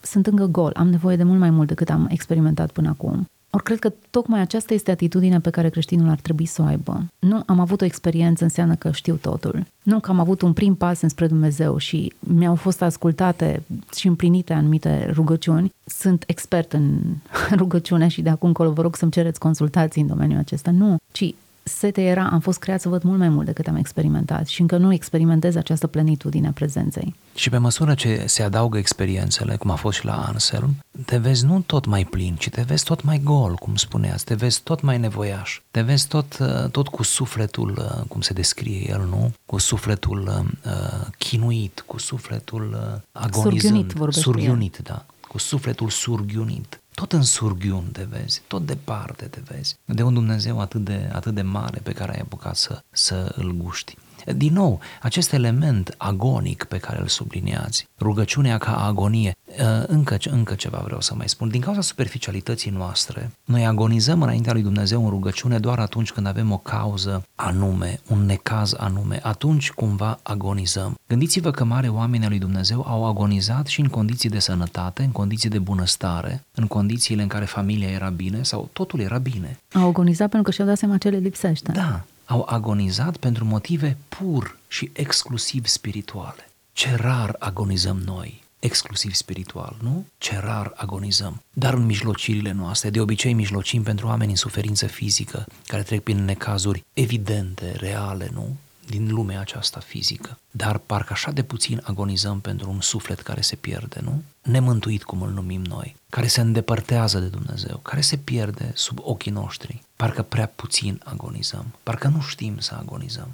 sunt 0.00 0.26
încă 0.26 0.44
gol, 0.44 0.72
am 0.76 0.88
nevoie 0.88 1.16
de 1.16 1.22
mult 1.22 1.38
mai 1.38 1.50
mult 1.50 1.68
decât 1.68 1.90
am 1.90 2.06
experimentat 2.10 2.70
până 2.70 2.88
acum. 2.88 3.28
Ori 3.50 3.62
cred 3.62 3.78
că 3.78 3.92
tocmai 4.10 4.40
aceasta 4.40 4.74
este 4.74 4.90
atitudinea 4.90 5.40
pe 5.40 5.50
care 5.50 5.68
creștinul 5.68 6.08
ar 6.08 6.18
trebui 6.20 6.46
să 6.46 6.62
o 6.62 6.64
aibă. 6.64 7.04
Nu 7.18 7.42
am 7.46 7.60
avut 7.60 7.80
o 7.80 7.84
experiență 7.84 8.44
înseamnă 8.44 8.74
că 8.74 8.90
știu 8.90 9.14
totul. 9.14 9.66
Nu 9.82 10.00
că 10.00 10.10
am 10.10 10.20
avut 10.20 10.42
un 10.42 10.52
prim 10.52 10.74
pas 10.74 11.00
înspre 11.00 11.26
Dumnezeu 11.26 11.76
și 11.76 12.12
mi-au 12.18 12.54
fost 12.54 12.82
ascultate 12.82 13.62
și 13.96 14.06
împlinite 14.06 14.52
anumite 14.52 15.10
rugăciuni. 15.14 15.72
Sunt 15.84 16.24
expert 16.26 16.72
în 16.72 17.00
rugăciune 17.60 18.08
și 18.08 18.22
de 18.22 18.28
acum 18.28 18.48
încolo 18.48 18.70
vă 18.70 18.82
rog 18.82 18.96
să-mi 18.96 19.10
cereți 19.10 19.38
consultații 19.38 20.00
în 20.02 20.06
domeniul 20.06 20.38
acesta. 20.38 20.70
Nu, 20.70 20.96
ci 21.12 21.34
sete 21.68 22.02
era, 22.02 22.28
am 22.32 22.40
fost 22.40 22.58
creat 22.58 22.80
să 22.80 22.88
văd 22.88 23.02
mult 23.02 23.18
mai 23.18 23.28
mult 23.28 23.46
decât 23.46 23.66
am 23.66 23.76
experimentat 23.76 24.46
și 24.46 24.60
încă 24.60 24.76
nu 24.76 24.92
experimentez 24.92 25.56
această 25.56 25.86
plenitudine 25.86 26.48
a 26.48 26.52
prezenței. 26.52 27.14
Și 27.34 27.50
pe 27.50 27.58
măsură 27.58 27.94
ce 27.94 28.24
se 28.26 28.42
adaugă 28.42 28.78
experiențele, 28.78 29.56
cum 29.56 29.70
a 29.70 29.74
fost 29.74 29.98
și 29.98 30.04
la 30.04 30.24
Anselm, 30.26 30.76
te 31.04 31.16
vezi 31.16 31.44
nu 31.44 31.60
tot 31.60 31.86
mai 31.86 32.04
plin, 32.04 32.36
ci 32.38 32.48
te 32.48 32.62
vezi 32.62 32.84
tot 32.84 33.02
mai 33.02 33.20
gol, 33.24 33.54
cum 33.54 33.76
spuneați, 33.76 34.24
te 34.24 34.34
vezi 34.34 34.60
tot 34.62 34.80
mai 34.82 34.98
nevoiaș, 34.98 35.60
te 35.70 35.80
vezi 35.80 36.08
tot, 36.08 36.38
uh, 36.40 36.70
tot 36.70 36.88
cu 36.88 37.02
sufletul, 37.02 37.74
uh, 37.78 38.04
cum 38.08 38.20
se 38.20 38.32
descrie 38.32 38.90
el, 38.90 39.06
nu? 39.08 39.32
Cu 39.46 39.58
sufletul 39.58 40.46
uh, 40.64 41.06
chinuit, 41.18 41.82
cu 41.86 41.98
sufletul 41.98 42.76
uh, 42.94 43.00
agonizând. 43.12 43.92
Surghiunit, 43.92 44.14
surghiunit 44.14 44.78
da. 44.82 45.06
Cu 45.28 45.38
sufletul 45.38 45.88
surghiunit 45.88 46.80
tot 46.98 47.12
în 47.12 47.22
surghiun 47.22 47.88
te 47.92 48.06
vezi, 48.10 48.42
tot 48.46 48.66
departe 48.66 49.24
te 49.24 49.40
vezi, 49.44 49.76
de 49.84 50.02
un 50.02 50.14
Dumnezeu 50.14 50.60
atât 50.60 50.84
de, 50.84 51.10
atât 51.12 51.34
de 51.34 51.42
mare 51.42 51.80
pe 51.82 51.92
care 51.92 52.12
ai 52.12 52.20
apucat 52.20 52.56
să, 52.56 52.82
să 52.90 53.32
îl 53.36 53.52
guști. 53.52 53.96
Din 54.36 54.52
nou, 54.52 54.80
acest 55.02 55.32
element 55.32 55.94
agonic 55.96 56.64
pe 56.64 56.78
care 56.78 57.00
îl 57.00 57.06
subliniați, 57.06 57.88
rugăciunea 58.00 58.58
ca 58.58 58.86
agonie, 58.86 59.36
ă, 59.60 59.84
încă, 59.86 60.16
încă 60.30 60.54
ceva 60.54 60.80
vreau 60.84 61.00
să 61.00 61.14
mai 61.14 61.28
spun. 61.28 61.48
Din 61.48 61.60
cauza 61.60 61.80
superficialității 61.80 62.70
noastre, 62.70 63.30
noi 63.44 63.66
agonizăm 63.66 64.22
înaintea 64.22 64.52
lui 64.52 64.62
Dumnezeu 64.62 65.04
în 65.04 65.10
rugăciune 65.10 65.58
doar 65.58 65.78
atunci 65.78 66.12
când 66.12 66.26
avem 66.26 66.52
o 66.52 66.56
cauză 66.56 67.22
anume, 67.34 68.00
un 68.08 68.24
necaz 68.24 68.74
anume, 68.76 69.20
atunci 69.22 69.70
cumva 69.70 70.18
agonizăm. 70.22 70.94
Gândiți-vă 71.08 71.50
că 71.50 71.64
mare 71.64 71.88
oameni 71.88 72.24
al 72.24 72.30
lui 72.30 72.38
Dumnezeu 72.38 72.84
au 72.88 73.06
agonizat 73.06 73.66
și 73.66 73.80
în 73.80 73.88
condiții 73.88 74.28
de 74.28 74.38
sănătate, 74.38 75.02
în 75.02 75.10
condiții 75.12 75.48
de 75.48 75.58
bunăstare, 75.58 76.44
în 76.54 76.66
condițiile 76.66 77.22
în 77.22 77.28
care 77.28 77.44
familia 77.44 77.88
era 77.88 78.08
bine 78.08 78.42
sau 78.42 78.68
totul 78.72 79.00
era 79.00 79.18
bine. 79.18 79.58
Au 79.72 79.88
agonizat 79.88 80.28
pentru 80.28 80.42
că 80.42 80.50
și-au 80.50 80.66
dat 80.66 80.78
seama 80.78 80.98
ce 80.98 81.08
le 81.08 81.18
lipsește. 81.18 81.72
Da, 81.72 82.04
au 82.28 82.46
agonizat 82.48 83.16
pentru 83.16 83.44
motive 83.44 83.96
pur 84.08 84.58
și 84.68 84.90
exclusiv 84.92 85.66
spirituale. 85.66 86.48
Ce 86.72 86.94
rar 86.94 87.36
agonizăm 87.38 88.02
noi, 88.04 88.42
exclusiv 88.58 89.14
spiritual, 89.14 89.76
nu? 89.82 90.06
Ce 90.18 90.38
rar 90.38 90.72
agonizăm. 90.76 91.42
Dar 91.52 91.74
în 91.74 91.84
mijlocirile 91.84 92.52
noastre, 92.52 92.90
de 92.90 93.00
obicei 93.00 93.32
mijlocim 93.32 93.82
pentru 93.82 94.06
oameni 94.06 94.30
în 94.30 94.36
suferință 94.36 94.86
fizică, 94.86 95.46
care 95.66 95.82
trec 95.82 96.02
prin 96.02 96.24
necazuri 96.24 96.84
evidente, 96.92 97.72
reale, 97.76 98.30
nu? 98.32 98.56
Din 98.88 99.12
lumea 99.12 99.40
aceasta 99.40 99.80
fizică. 99.80 100.38
Dar 100.50 100.78
parcă 100.78 101.12
așa 101.12 101.30
de 101.30 101.42
puțin 101.42 101.80
agonizăm 101.84 102.40
pentru 102.40 102.70
un 102.70 102.80
suflet 102.80 103.20
care 103.20 103.40
se 103.40 103.56
pierde, 103.56 104.00
nu? 104.02 104.22
Nemântuit, 104.42 105.02
cum 105.02 105.22
îl 105.22 105.30
numim 105.30 105.62
noi, 105.62 105.96
care 106.10 106.26
se 106.26 106.40
îndepărtează 106.40 107.18
de 107.18 107.26
Dumnezeu, 107.26 107.76
care 107.76 108.00
se 108.00 108.16
pierde 108.16 108.70
sub 108.74 108.98
ochii 109.02 109.32
noștri. 109.32 109.82
Parcă 109.96 110.22
prea 110.22 110.46
puțin 110.46 111.00
agonizăm, 111.04 111.66
parcă 111.82 112.08
nu 112.08 112.20
știm 112.20 112.58
să 112.58 112.74
agonizăm, 112.78 113.28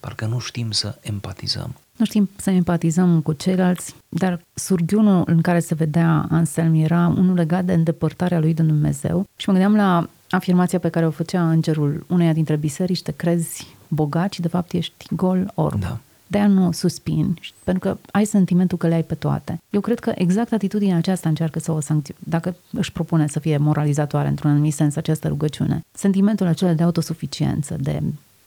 parcă 0.00 0.26
nu 0.26 0.38
știm 0.38 0.70
să 0.70 0.98
empatizăm. 1.00 1.74
Nu 1.96 2.04
știm 2.04 2.30
să 2.36 2.50
empatizăm 2.50 3.20
cu 3.20 3.32
ceilalți, 3.32 3.94
dar 4.08 4.40
surghiunul 4.54 5.22
în 5.26 5.40
care 5.40 5.60
se 5.60 5.74
vedea 5.74 6.26
Anselm 6.30 6.74
era 6.74 7.06
unul 7.16 7.34
legat 7.34 7.64
de 7.64 7.72
îndepărtarea 7.72 8.38
lui 8.38 8.54
de 8.54 8.62
Dumnezeu 8.62 9.26
și 9.36 9.48
mă 9.48 9.54
gândeam 9.54 9.76
la 9.76 10.08
afirmația 10.34 10.78
pe 10.78 10.88
care 10.88 11.06
o 11.06 11.10
făcea 11.10 11.50
îngerul 11.50 12.04
uneia 12.08 12.32
dintre 12.32 12.56
biserici, 12.56 13.02
te 13.02 13.12
crezi 13.12 13.66
bogat 13.88 14.32
și 14.32 14.40
de 14.40 14.48
fapt 14.48 14.72
ești 14.72 15.06
gol 15.14 15.52
orb. 15.54 15.80
Da. 15.80 15.98
De-aia 16.26 16.46
nu 16.46 16.72
suspin, 16.72 17.38
pentru 17.64 17.88
că 17.88 17.98
ai 18.10 18.24
sentimentul 18.24 18.78
că 18.78 18.88
le 18.88 18.94
ai 18.94 19.02
pe 19.02 19.14
toate. 19.14 19.60
Eu 19.70 19.80
cred 19.80 19.98
că 19.98 20.12
exact 20.14 20.52
atitudinea 20.52 20.96
aceasta 20.96 21.28
încearcă 21.28 21.58
să 21.58 21.72
o 21.72 21.80
sancționeze, 21.80 22.24
dacă 22.28 22.56
își 22.72 22.92
propune 22.92 23.28
să 23.28 23.38
fie 23.38 23.56
moralizatoare 23.56 24.28
într-un 24.28 24.50
anumit 24.50 24.74
sens 24.74 24.96
această 24.96 25.28
rugăciune. 25.28 25.84
Sentimentul 25.92 26.46
acela 26.46 26.72
de 26.72 26.82
autosuficiență, 26.82 27.76
de 27.80 28.02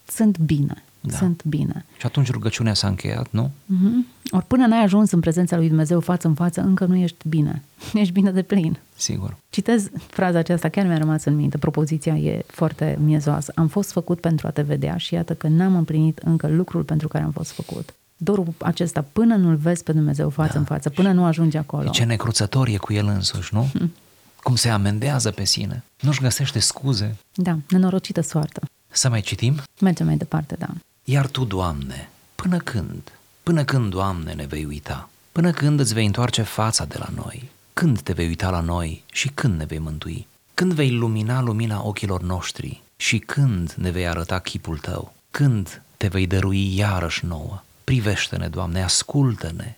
sunt 0.08 0.38
bine, 0.38 0.84
da. 1.12 1.18
sunt 1.18 1.44
bine. 1.44 1.86
Și 1.98 2.06
atunci 2.06 2.32
rugăciunea 2.32 2.74
s-a 2.74 2.88
încheiat, 2.88 3.28
nu? 3.30 3.52
Mm-hmm. 3.52 4.30
Ori 4.32 4.46
până 4.46 4.66
n-ai 4.66 4.84
ajuns 4.84 5.12
în 5.12 5.20
prezența 5.20 5.56
lui 5.56 5.68
Dumnezeu 5.68 6.00
față 6.00 6.28
în 6.28 6.34
față, 6.34 6.62
încă 6.62 6.86
nu 6.86 6.96
ești 6.96 7.28
bine. 7.28 7.62
Ești 7.94 8.14
bine 8.14 8.32
de 8.32 8.42
plin. 8.42 8.78
Sigur. 8.96 9.38
Citez 9.50 9.90
fraza 10.08 10.38
aceasta, 10.38 10.70
chiar 10.70 10.86
mi-a 10.86 10.98
rămas 10.98 11.24
în 11.26 11.36
minte, 11.36 11.58
propoziția 11.58 12.16
e 12.18 12.44
foarte 12.48 12.98
miezoasă. 13.04 13.52
Am 13.56 13.68
fost 13.68 13.92
făcut 13.92 14.20
pentru 14.20 14.48
a 14.48 14.50
te 14.50 14.62
vedea 14.62 14.98
și 14.98 15.14
iată 15.14 15.34
că 15.34 15.48
n-am 15.48 15.76
împlinit 15.76 16.18
încă 16.18 16.48
lucrul 16.48 16.84
pentru 16.84 17.08
care 17.08 17.24
am 17.24 17.32
fost 17.32 17.52
făcut. 17.52 17.94
Dorul 18.18 18.54
acesta, 18.58 19.06
până 19.14 19.36
nu-L 19.36 19.56
vezi 19.56 19.84
pe 19.84 19.92
Dumnezeu 19.92 20.30
față 20.30 20.54
da. 20.54 20.60
în 20.60 20.66
față, 20.66 20.90
până 20.90 21.12
nu 21.12 21.26
ajungi 21.26 21.58
acolo. 21.58 21.90
Ce 21.90 22.04
necruțător 22.04 22.68
e 22.68 22.78
cu 22.78 22.94
El 22.94 23.08
însuși, 23.08 23.54
nu? 23.54 23.70
Hmm. 23.74 23.92
Cum 24.44 24.56
se 24.56 24.70
amendează 24.70 25.32
pe 25.32 25.44
sine. 25.44 25.84
Nu-și 26.00 26.22
găsește 26.22 26.60
scuze. 26.60 27.16
Da, 27.34 27.58
nenorocită 27.70 28.22
soartă. 28.22 28.62
Să 28.88 29.10
mai 29.10 29.22
citim? 29.22 29.56
Mergem 29.82 30.06
mai 30.06 30.18
departe, 30.18 30.56
da. 30.60 30.68
Iar 31.08 31.28
Tu, 31.28 31.44
Doamne, 31.44 32.10
până 32.36 32.58
când? 32.58 33.12
Până 33.44 33.64
când, 33.64 33.90
Doamne, 33.90 34.34
ne 34.34 34.46
vei 34.46 34.66
uita? 34.66 35.10
Până 35.32 35.52
când 35.52 35.80
îți 35.80 35.94
vei 35.94 36.06
întoarce 36.06 36.42
fața 36.42 36.86
de 36.86 36.98
la 36.98 37.10
noi? 37.16 37.50
Când 37.74 38.02
te 38.02 38.14
vei 38.14 38.28
uita 38.28 38.50
la 38.50 38.60
noi 38.60 39.04
și 39.12 39.30
când 39.30 39.58
ne 39.58 39.66
vei 39.66 39.78
mântui? 39.78 40.28
Când 40.54 40.74
vei 40.74 40.92
lumina 40.92 41.42
lumina 41.42 41.84
ochilor 41.84 42.22
noștri 42.22 42.82
și 42.96 43.20
când 43.20 43.72
ne 43.72 43.90
vei 43.90 44.08
arăta 44.08 44.40
chipul 44.40 44.78
Tău? 44.78 45.14
Când 45.32 45.82
te 45.98 46.08
vei 46.08 46.28
dărui 46.28 46.78
iarăși 46.78 47.26
nouă? 47.26 47.62
Privește-ne, 47.84 48.48
Doamne, 48.48 48.84
ascultă-ne, 48.84 49.78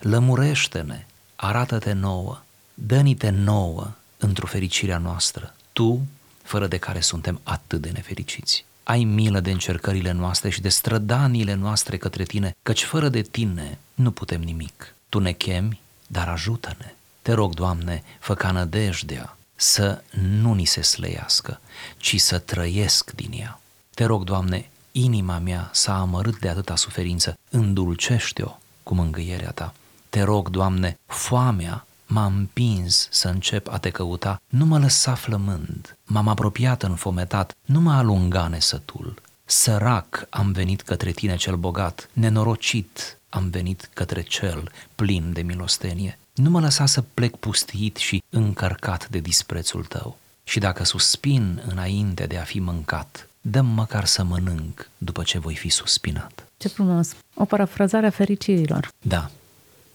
lămurește-ne, 0.00 1.06
arată-te 1.36 1.92
nouă, 1.92 2.40
dă-ni-te 2.74 3.30
nouă 3.30 3.90
într-o 4.18 4.46
fericirea 4.46 4.98
noastră, 4.98 5.54
Tu, 5.72 6.06
fără 6.42 6.66
de 6.66 6.76
care 6.76 7.00
suntem 7.00 7.40
atât 7.42 7.80
de 7.80 7.90
nefericiți 7.90 8.64
ai 8.86 9.04
milă 9.04 9.40
de 9.40 9.50
încercările 9.50 10.12
noastre 10.12 10.48
și 10.48 10.60
de 10.60 10.68
strădanile 10.68 11.54
noastre 11.54 11.96
către 11.96 12.24
tine, 12.24 12.56
căci 12.62 12.84
fără 12.84 13.08
de 13.08 13.22
tine 13.22 13.78
nu 13.94 14.10
putem 14.10 14.40
nimic. 14.40 14.94
Tu 15.08 15.18
ne 15.18 15.32
chemi, 15.32 15.80
dar 16.06 16.28
ajută-ne. 16.28 16.94
Te 17.22 17.32
rog, 17.32 17.54
Doamne, 17.54 18.02
fă 18.20 18.34
ca 18.34 18.50
nădejdea 18.50 19.36
să 19.54 20.02
nu 20.40 20.54
ni 20.54 20.64
se 20.64 20.80
slăiască, 20.80 21.60
ci 21.96 22.20
să 22.20 22.38
trăiesc 22.38 23.10
din 23.10 23.30
ea. 23.32 23.60
Te 23.94 24.04
rog, 24.04 24.24
Doamne, 24.24 24.70
inima 24.92 25.38
mea 25.38 25.70
s-a 25.72 26.00
amărât 26.00 26.38
de 26.38 26.48
atâta 26.48 26.76
suferință, 26.76 27.38
îndulcește-o 27.50 28.58
cu 28.82 28.94
mângâierea 28.94 29.50
Ta. 29.50 29.74
Te 30.08 30.22
rog, 30.22 30.48
Doamne, 30.48 30.98
foamea 31.06 31.85
m-a 32.06 32.24
împins 32.24 33.08
să 33.10 33.28
încep 33.28 33.68
a 33.68 33.78
te 33.78 33.90
căuta, 33.90 34.40
nu 34.46 34.64
mă 34.64 34.78
lăsa 34.78 35.14
flămând, 35.14 35.96
m-am 36.04 36.28
apropiat 36.28 36.82
înfometat, 36.82 37.56
nu 37.64 37.80
mă 37.80 37.92
alunga 37.92 38.48
nesătul. 38.48 39.22
Sărac 39.44 40.26
am 40.30 40.52
venit 40.52 40.82
către 40.82 41.10
tine 41.10 41.36
cel 41.36 41.56
bogat, 41.56 42.08
nenorocit 42.12 43.18
am 43.28 43.48
venit 43.48 43.90
către 43.92 44.22
cel 44.22 44.72
plin 44.94 45.32
de 45.32 45.42
milostenie. 45.42 46.18
Nu 46.34 46.50
mă 46.50 46.60
lăsa 46.60 46.86
să 46.86 47.02
plec 47.02 47.36
pustit 47.36 47.96
și 47.96 48.22
încărcat 48.30 49.08
de 49.08 49.18
disprețul 49.18 49.84
tău. 49.84 50.18
Și 50.44 50.58
dacă 50.58 50.84
suspin 50.84 51.62
înainte 51.66 52.26
de 52.26 52.38
a 52.38 52.42
fi 52.42 52.60
mâncat, 52.60 53.28
dăm 53.40 53.66
măcar 53.66 54.04
să 54.04 54.22
mănânc 54.22 54.88
după 54.98 55.22
ce 55.22 55.38
voi 55.38 55.54
fi 55.54 55.68
suspinat. 55.68 56.46
Ce 56.56 56.68
frumos. 56.68 57.14
O 57.34 57.44
parafrazare 57.44 58.06
a 58.06 58.10
fericirilor. 58.10 58.88
Da, 59.02 59.30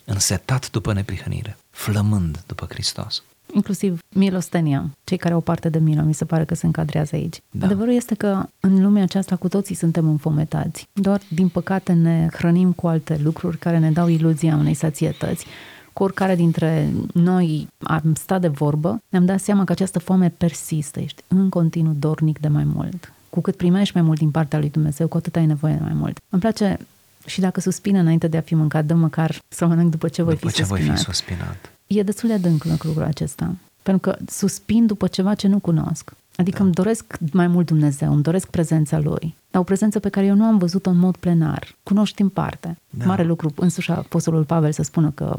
însetat 0.05 0.69
după 0.69 0.93
neprihănire, 0.93 1.57
flămând 1.71 2.43
după 2.47 2.65
Hristos. 2.69 3.23
Inclusiv 3.53 3.99
milostenia, 4.09 4.89
cei 5.03 5.17
care 5.17 5.33
au 5.33 5.41
parte 5.41 5.69
de 5.69 5.79
milă, 5.79 6.01
mi 6.01 6.13
se 6.13 6.25
pare 6.25 6.45
că 6.45 6.55
se 6.55 6.65
încadrează 6.65 7.15
aici. 7.15 7.41
Da. 7.51 7.65
Adevărul 7.65 7.93
este 7.93 8.15
că 8.15 8.45
în 8.59 8.81
lumea 8.81 9.03
aceasta 9.03 9.35
cu 9.35 9.47
toții 9.47 9.75
suntem 9.75 10.09
înfometați. 10.09 10.87
Doar, 10.93 11.21
din 11.29 11.49
păcate, 11.49 11.93
ne 11.93 12.27
hrănim 12.33 12.71
cu 12.71 12.87
alte 12.87 13.19
lucruri 13.23 13.57
care 13.57 13.79
ne 13.79 13.91
dau 13.91 14.07
iluzia 14.07 14.55
unei 14.55 14.73
sațietăți. 14.73 15.45
Cu 15.93 16.03
oricare 16.03 16.35
dintre 16.35 16.89
noi 17.13 17.67
am 17.79 18.13
stat 18.13 18.41
de 18.41 18.47
vorbă, 18.47 19.01
ne-am 19.09 19.25
dat 19.25 19.39
seama 19.39 19.63
că 19.63 19.71
această 19.71 19.99
foame 19.99 20.29
persistă, 20.37 20.99
ești 20.99 21.23
în 21.27 21.49
continuu 21.49 21.93
dornic 21.99 22.39
de 22.39 22.47
mai 22.47 22.63
mult. 22.63 23.13
Cu 23.29 23.41
cât 23.41 23.55
primești 23.55 23.95
mai 23.95 24.03
mult 24.03 24.17
din 24.17 24.31
partea 24.31 24.59
lui 24.59 24.69
Dumnezeu, 24.69 25.07
cu 25.07 25.17
atât 25.17 25.35
ai 25.35 25.45
nevoie 25.45 25.73
de 25.73 25.83
mai 25.83 25.93
mult. 25.93 26.19
Îmi 26.29 26.41
place 26.41 26.77
și 27.25 27.39
dacă 27.39 27.59
suspină 27.59 27.99
înainte 27.99 28.27
de 28.27 28.37
a 28.37 28.41
fi 28.41 28.55
mâncat, 28.55 28.85
dă 28.85 28.93
măcar 28.93 29.39
să 29.47 29.65
mănânc 29.65 29.91
după 29.91 30.07
ce 30.07 30.21
voi 30.21 30.33
după 30.33 30.49
fi 30.49 30.55
ce 30.55 30.63
voi 30.63 30.77
suspinat. 30.77 30.97
fi 30.97 31.03
suspinat. 31.03 31.71
E 31.87 32.03
destul 32.03 32.29
de 32.29 32.35
adânc 32.35 32.63
lucrul 32.63 33.03
acesta. 33.03 33.55
Pentru 33.83 34.11
că 34.11 34.17
suspin 34.27 34.85
după 34.85 35.07
ceva 35.07 35.33
ce 35.35 35.47
nu 35.47 35.59
cunosc. 35.59 36.11
Adică 36.35 36.57
da. 36.57 36.63
îmi 36.63 36.73
doresc 36.73 37.17
mai 37.31 37.47
mult 37.47 37.65
Dumnezeu, 37.65 38.13
îmi 38.13 38.23
doresc 38.23 38.47
prezența 38.47 38.99
Lui. 38.99 39.35
Dar 39.51 39.61
o 39.61 39.63
prezență 39.63 39.99
pe 39.99 40.09
care 40.09 40.25
eu 40.25 40.35
nu 40.35 40.43
am 40.43 40.57
văzut-o 40.57 40.89
în 40.89 40.97
mod 40.97 41.15
plenar. 41.15 41.75
Cunoști 41.83 42.21
în 42.21 42.29
parte. 42.29 42.77
Da. 42.89 43.05
Mare 43.05 43.23
lucru 43.23 43.53
însuși 43.55 43.91
Apostolul 43.91 44.43
Pavel 44.43 44.71
să 44.71 44.83
spună 44.83 45.11
că 45.11 45.35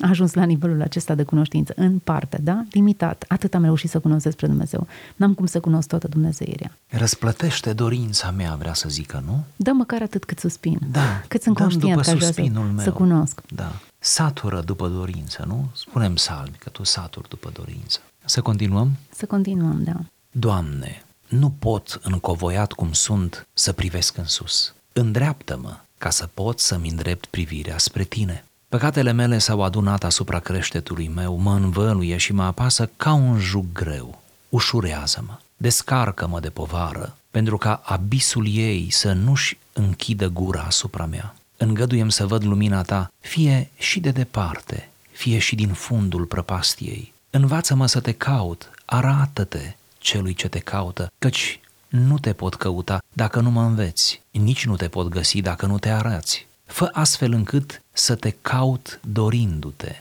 a 0.00 0.08
ajuns 0.08 0.32
la 0.34 0.44
nivelul 0.44 0.82
acesta 0.82 1.14
de 1.14 1.22
cunoștință. 1.22 1.72
În 1.76 1.98
parte, 1.98 2.40
da? 2.42 2.64
Limitat. 2.70 3.24
Atât 3.28 3.54
am 3.54 3.62
reușit 3.62 3.90
să 3.90 3.98
cunosc 3.98 4.24
despre 4.24 4.46
Dumnezeu. 4.46 4.86
N-am 5.16 5.34
cum 5.34 5.46
să 5.46 5.60
cunosc 5.60 5.88
toată 5.88 6.08
Dumnezeirea. 6.08 6.76
Răsplătește 6.88 7.72
dorința 7.72 8.30
mea, 8.30 8.56
vrea 8.58 8.74
să 8.74 8.88
zică, 8.88 9.22
nu? 9.26 9.44
Dă 9.56 9.70
măcar 9.70 10.02
atât 10.02 10.24
cât 10.24 10.38
suspin. 10.38 10.78
Da, 10.90 11.22
Cât 11.28 11.42
sunt 11.42 11.56
dăm 11.56 11.66
conștient 11.66 11.96
după 11.96 12.04
că 12.04 12.10
aș 12.10 12.16
vrea 12.16 12.26
să, 12.28 12.34
suspinul 12.34 12.66
meu. 12.66 12.84
să 12.84 12.90
cunosc. 12.92 13.40
Da. 13.54 13.72
Satură 13.98 14.60
după 14.60 14.88
dorință, 14.88 15.44
nu? 15.46 15.68
Spunem 15.74 16.14
psalmi 16.14 16.56
că 16.58 16.68
tu 16.68 16.84
saturi 16.84 17.28
după 17.28 17.50
dorință. 17.54 18.00
Să 18.24 18.40
continuăm? 18.40 18.90
Să 19.10 19.26
continuăm, 19.26 19.80
da. 19.84 19.96
Doamne, 20.38 21.04
nu 21.28 21.50
pot, 21.50 22.00
încovoiat 22.02 22.72
cum 22.72 22.92
sunt, 22.92 23.46
să 23.54 23.72
privesc 23.72 24.16
în 24.16 24.24
sus. 24.24 24.74
Îndreaptă-mă 24.92 25.76
ca 25.98 26.10
să 26.10 26.28
pot 26.34 26.60
să-mi 26.60 26.88
îndrept 26.88 27.26
privirea 27.26 27.78
spre 27.78 28.04
Tine. 28.04 28.44
Păcatele 28.68 29.12
mele 29.12 29.38
s-au 29.38 29.62
adunat 29.62 30.04
asupra 30.04 30.38
creștetului 30.38 31.08
meu, 31.08 31.36
mă 31.36 31.54
învăluie 31.54 32.16
și 32.16 32.32
mă 32.32 32.42
apasă 32.42 32.90
ca 32.96 33.12
un 33.12 33.38
jug 33.38 33.64
greu. 33.72 34.22
Ușurează-mă, 34.48 35.38
descarcă-mă 35.56 36.40
de 36.40 36.50
povară, 36.50 37.16
pentru 37.30 37.58
ca 37.58 37.82
abisul 37.84 38.46
ei 38.48 38.90
să 38.90 39.12
nu-și 39.12 39.58
închidă 39.72 40.28
gura 40.28 40.60
asupra 40.60 41.06
mea. 41.06 41.34
Îngăduiem 41.56 42.08
să 42.08 42.26
văd 42.26 42.44
lumina 42.44 42.82
Ta, 42.82 43.12
fie 43.20 43.70
și 43.76 44.00
de 44.00 44.10
departe, 44.10 44.88
fie 45.12 45.38
și 45.38 45.54
din 45.54 45.72
fundul 45.72 46.24
prăpastiei. 46.24 47.12
Învață-mă 47.30 47.86
să 47.86 48.00
te 48.00 48.12
caut, 48.12 48.70
arată-te 48.84 49.74
celui 50.06 50.34
ce 50.34 50.48
te 50.48 50.58
caută, 50.58 51.12
căci 51.18 51.60
nu 51.88 52.18
te 52.18 52.32
pot 52.32 52.54
căuta 52.54 53.02
dacă 53.12 53.40
nu 53.40 53.50
mă 53.50 53.62
înveți, 53.62 54.20
nici 54.30 54.66
nu 54.66 54.76
te 54.76 54.88
pot 54.88 55.08
găsi 55.08 55.40
dacă 55.40 55.66
nu 55.66 55.78
te 55.78 55.88
arăți. 55.88 56.46
Fă 56.64 56.88
astfel 56.92 57.32
încât 57.32 57.82
să 57.92 58.14
te 58.14 58.30
caut 58.30 59.00
dorindu-te, 59.02 59.94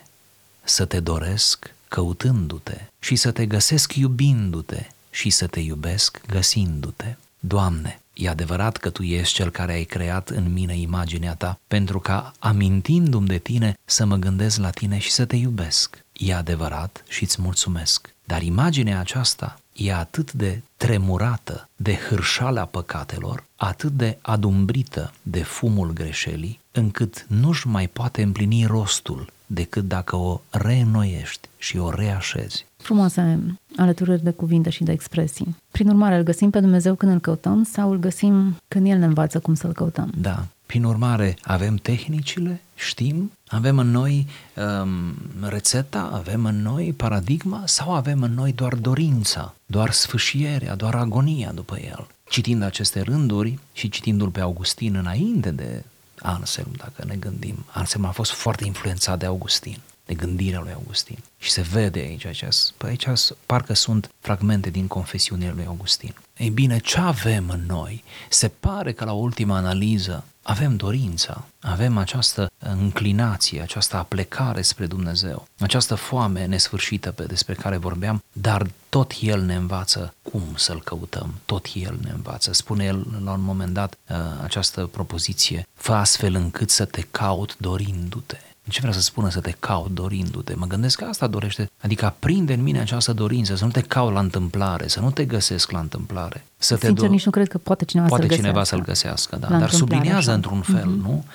să 0.64 0.86
te 0.86 1.00
doresc 1.00 1.74
căutându-te 1.88 2.82
și 3.00 3.16
să 3.16 3.32
te 3.32 3.46
găsesc 3.46 3.96
iubindu-te 3.96 4.88
și 5.10 5.30
să 5.30 5.48
te 5.48 5.60
iubesc 5.60 6.22
găsindu-te. 6.28 7.16
Doamne, 7.48 8.02
e 8.14 8.30
adevărat 8.30 8.78
că 8.78 8.90
Tu 8.90 9.04
ești 9.04 9.34
Cel 9.34 9.50
care 9.50 9.74
ai 9.74 9.84
creat 9.84 10.30
în 10.30 10.54
mine 10.54 10.78
imaginea 10.78 11.36
Ta, 11.36 11.60
pentru 11.68 12.00
ca, 12.00 12.32
amintindu-mi 12.40 13.28
de 13.28 13.38
Tine, 13.38 13.78
să 13.86 14.06
mă 14.06 14.16
gândesc 14.16 14.60
la 14.60 14.70
Tine 14.70 14.98
și 14.98 15.12
să 15.12 15.26
Te 15.26 15.36
iubesc. 15.36 16.04
E 16.14 16.34
adevărat 16.34 17.04
și 17.08 17.24
îți 17.24 17.42
mulțumesc. 17.42 18.14
Dar 18.24 18.42
imaginea 18.42 19.00
aceasta 19.00 19.60
e 19.74 19.94
atât 19.94 20.34
de 20.34 20.62
tremurată 20.78 21.70
de 21.76 21.96
hârșalea 22.10 22.66
păcatelor, 22.66 23.44
atât 23.56 23.92
de 23.92 24.18
adumbrită 24.22 25.14
de 25.22 25.44
fumul 25.44 25.94
greșelii, 25.94 26.60
încât 26.72 27.26
nu-și 27.30 27.68
mai 27.68 27.88
poate 27.88 28.22
împlini 28.22 28.66
rostul 28.66 29.34
decât 29.46 29.88
dacă 29.88 30.16
o 30.16 30.42
reînnoiești 30.50 31.48
și 31.58 31.78
o 31.78 31.90
reașezi. 31.90 32.66
Frumoase 32.78 33.40
alăturări 33.76 34.24
de 34.24 34.32
cuvinte 34.32 34.70
și 34.70 34.84
de 34.84 34.92
expresii. 34.92 35.56
Prin 35.72 35.88
urmare, 35.88 36.16
îl 36.16 36.24
găsim 36.24 36.50
pe 36.50 36.60
Dumnezeu 36.60 36.96
când 36.96 37.12
îl 37.12 37.20
căutăm 37.20 37.64
sau 37.64 37.92
îl 37.92 37.98
găsim 37.98 38.58
când 38.68 38.88
El 38.88 38.98
ne 38.98 39.06
învață 39.06 39.40
cum 39.40 39.54
să-l 39.54 39.74
căutăm? 39.74 40.12
Da. 40.18 40.46
Prin 40.66 40.84
urmare, 40.84 41.38
avem 41.42 41.76
tehnicile, 41.76 42.62
știm, 42.76 43.32
avem 43.48 43.78
în 43.78 43.92
noi 43.92 44.28
um, 44.56 45.50
rețeta, 45.50 46.10
avem 46.14 46.46
în 46.46 46.62
noi 46.62 46.94
paradigma 46.98 47.62
sau 47.66 47.94
avem 47.94 48.22
în 48.22 48.34
noi 48.34 48.54
doar 48.54 48.76
dorința, 48.76 49.56
doar 49.66 49.92
sfâșierea, 49.92 50.76
doar 50.76 50.96
agonia 50.96 51.52
după 51.52 51.78
el. 51.80 52.08
Citind 52.30 52.64
aceste 52.64 53.02
rânduri 53.02 53.60
și 53.74 53.90
citindu-l 53.90 54.30
pe 54.30 54.42
Augustin 54.42 54.96
înainte 54.96 55.52
de 55.52 55.84
Anselm, 56.26 56.72
dacă 56.78 57.04
ne 57.06 57.16
gândim, 57.16 57.66
Anselm 57.72 58.06
a 58.06 58.12
fost 58.12 58.32
foarte 58.32 58.66
influențat 58.66 59.20
de 59.20 59.26
Augustin 59.26 59.82
de 60.06 60.14
gândirea 60.14 60.60
lui 60.60 60.74
Augustin. 60.74 61.18
Și 61.38 61.52
se 61.52 61.62
vede 61.62 62.00
aici, 62.00 62.26
aici, 62.26 62.46
pe 62.78 62.88
aici 62.88 63.08
parcă 63.46 63.74
sunt 63.74 64.12
fragmente 64.20 64.70
din 64.70 64.88
confesiunile 64.88 65.52
lui 65.56 65.66
Augustin. 65.66 66.16
Ei 66.38 66.50
bine, 66.50 66.80
ce 66.80 67.00
avem 67.00 67.50
în 67.50 67.64
noi? 67.68 68.04
Se 68.30 68.48
pare 68.48 68.92
că 68.92 69.06
la 69.06 69.12
ultima 69.12 69.58
analiză 69.58 70.24
avem 70.48 70.76
dorința, 70.76 71.46
avem 71.60 71.98
această 71.98 72.52
înclinație, 72.60 73.62
această 73.62 73.96
aplecare 73.96 74.62
spre 74.62 74.86
Dumnezeu, 74.86 75.48
această 75.60 75.96
foame 75.96 76.46
nesfârșită 76.46 77.12
pe 77.12 77.24
despre 77.24 77.54
care 77.54 77.78
vorbeam, 77.78 78.24
dar 78.32 78.68
tot 78.90 79.14
El 79.22 79.42
ne 79.42 79.56
învață 79.56 80.14
cum 80.22 80.44
să-L 80.56 80.82
căutăm, 80.82 81.34
tot 81.46 81.68
El 81.74 81.98
ne 82.02 82.10
învață. 82.10 82.54
Spune 82.54 82.86
El 82.86 83.06
la 83.24 83.32
un 83.32 83.42
moment 83.42 83.74
dat 83.74 83.98
uh, 84.10 84.18
această 84.44 84.86
propoziție, 84.86 85.68
fă 85.74 85.94
astfel 85.94 86.36
încât 86.36 86.70
să 86.70 86.86
te 86.86 87.02
caut 87.02 87.58
dorindu-te. 87.58 88.38
Ce 88.70 88.80
vrea 88.80 88.92
să 88.94 89.02
spună 89.02 89.30
să 89.30 89.40
te 89.40 89.52
caut 89.60 89.92
dorindu-te? 89.94 90.54
Mă 90.56 90.66
gândesc 90.66 90.98
că 90.98 91.06
asta 91.06 91.28
dorește, 91.28 91.70
adică 91.82 92.06
aprinde 92.06 92.54
în 92.54 92.62
mine 92.64 92.80
această 92.80 93.14
dorință, 93.14 93.56
să 93.56 93.66
nu 93.66 93.72
te 93.72 93.82
caut 93.82 94.14
la 94.14 94.20
întâmplare, 94.20 94.88
să 94.88 95.00
nu 95.00 95.12
te 95.12 95.26
găsesc 95.26 95.72
la 95.72 95.80
întâmplare. 95.80 96.46
Să 96.58 96.76
te 96.76 96.86
Sincer, 96.86 97.08
do- 97.08 97.12
nici 97.12 97.26
nu 97.26 97.32
cred 97.32 97.48
că 97.48 97.58
poate 97.58 97.86
cineva 97.86 98.08
poate 98.08 98.28
să-l 98.28 98.36
cineva 98.36 98.58
găsească. 98.60 98.76
să-l 98.76 98.86
găsească, 98.94 99.36
da. 99.36 99.48
La 99.50 99.58
Dar 99.58 99.62
întâmplare, 99.62 99.78
sublinează 99.98 100.30
așa. 100.30 100.34
într-un 100.34 100.62
fel, 100.62 100.86
Mhm. 100.90 101.02
nu? 101.02 101.26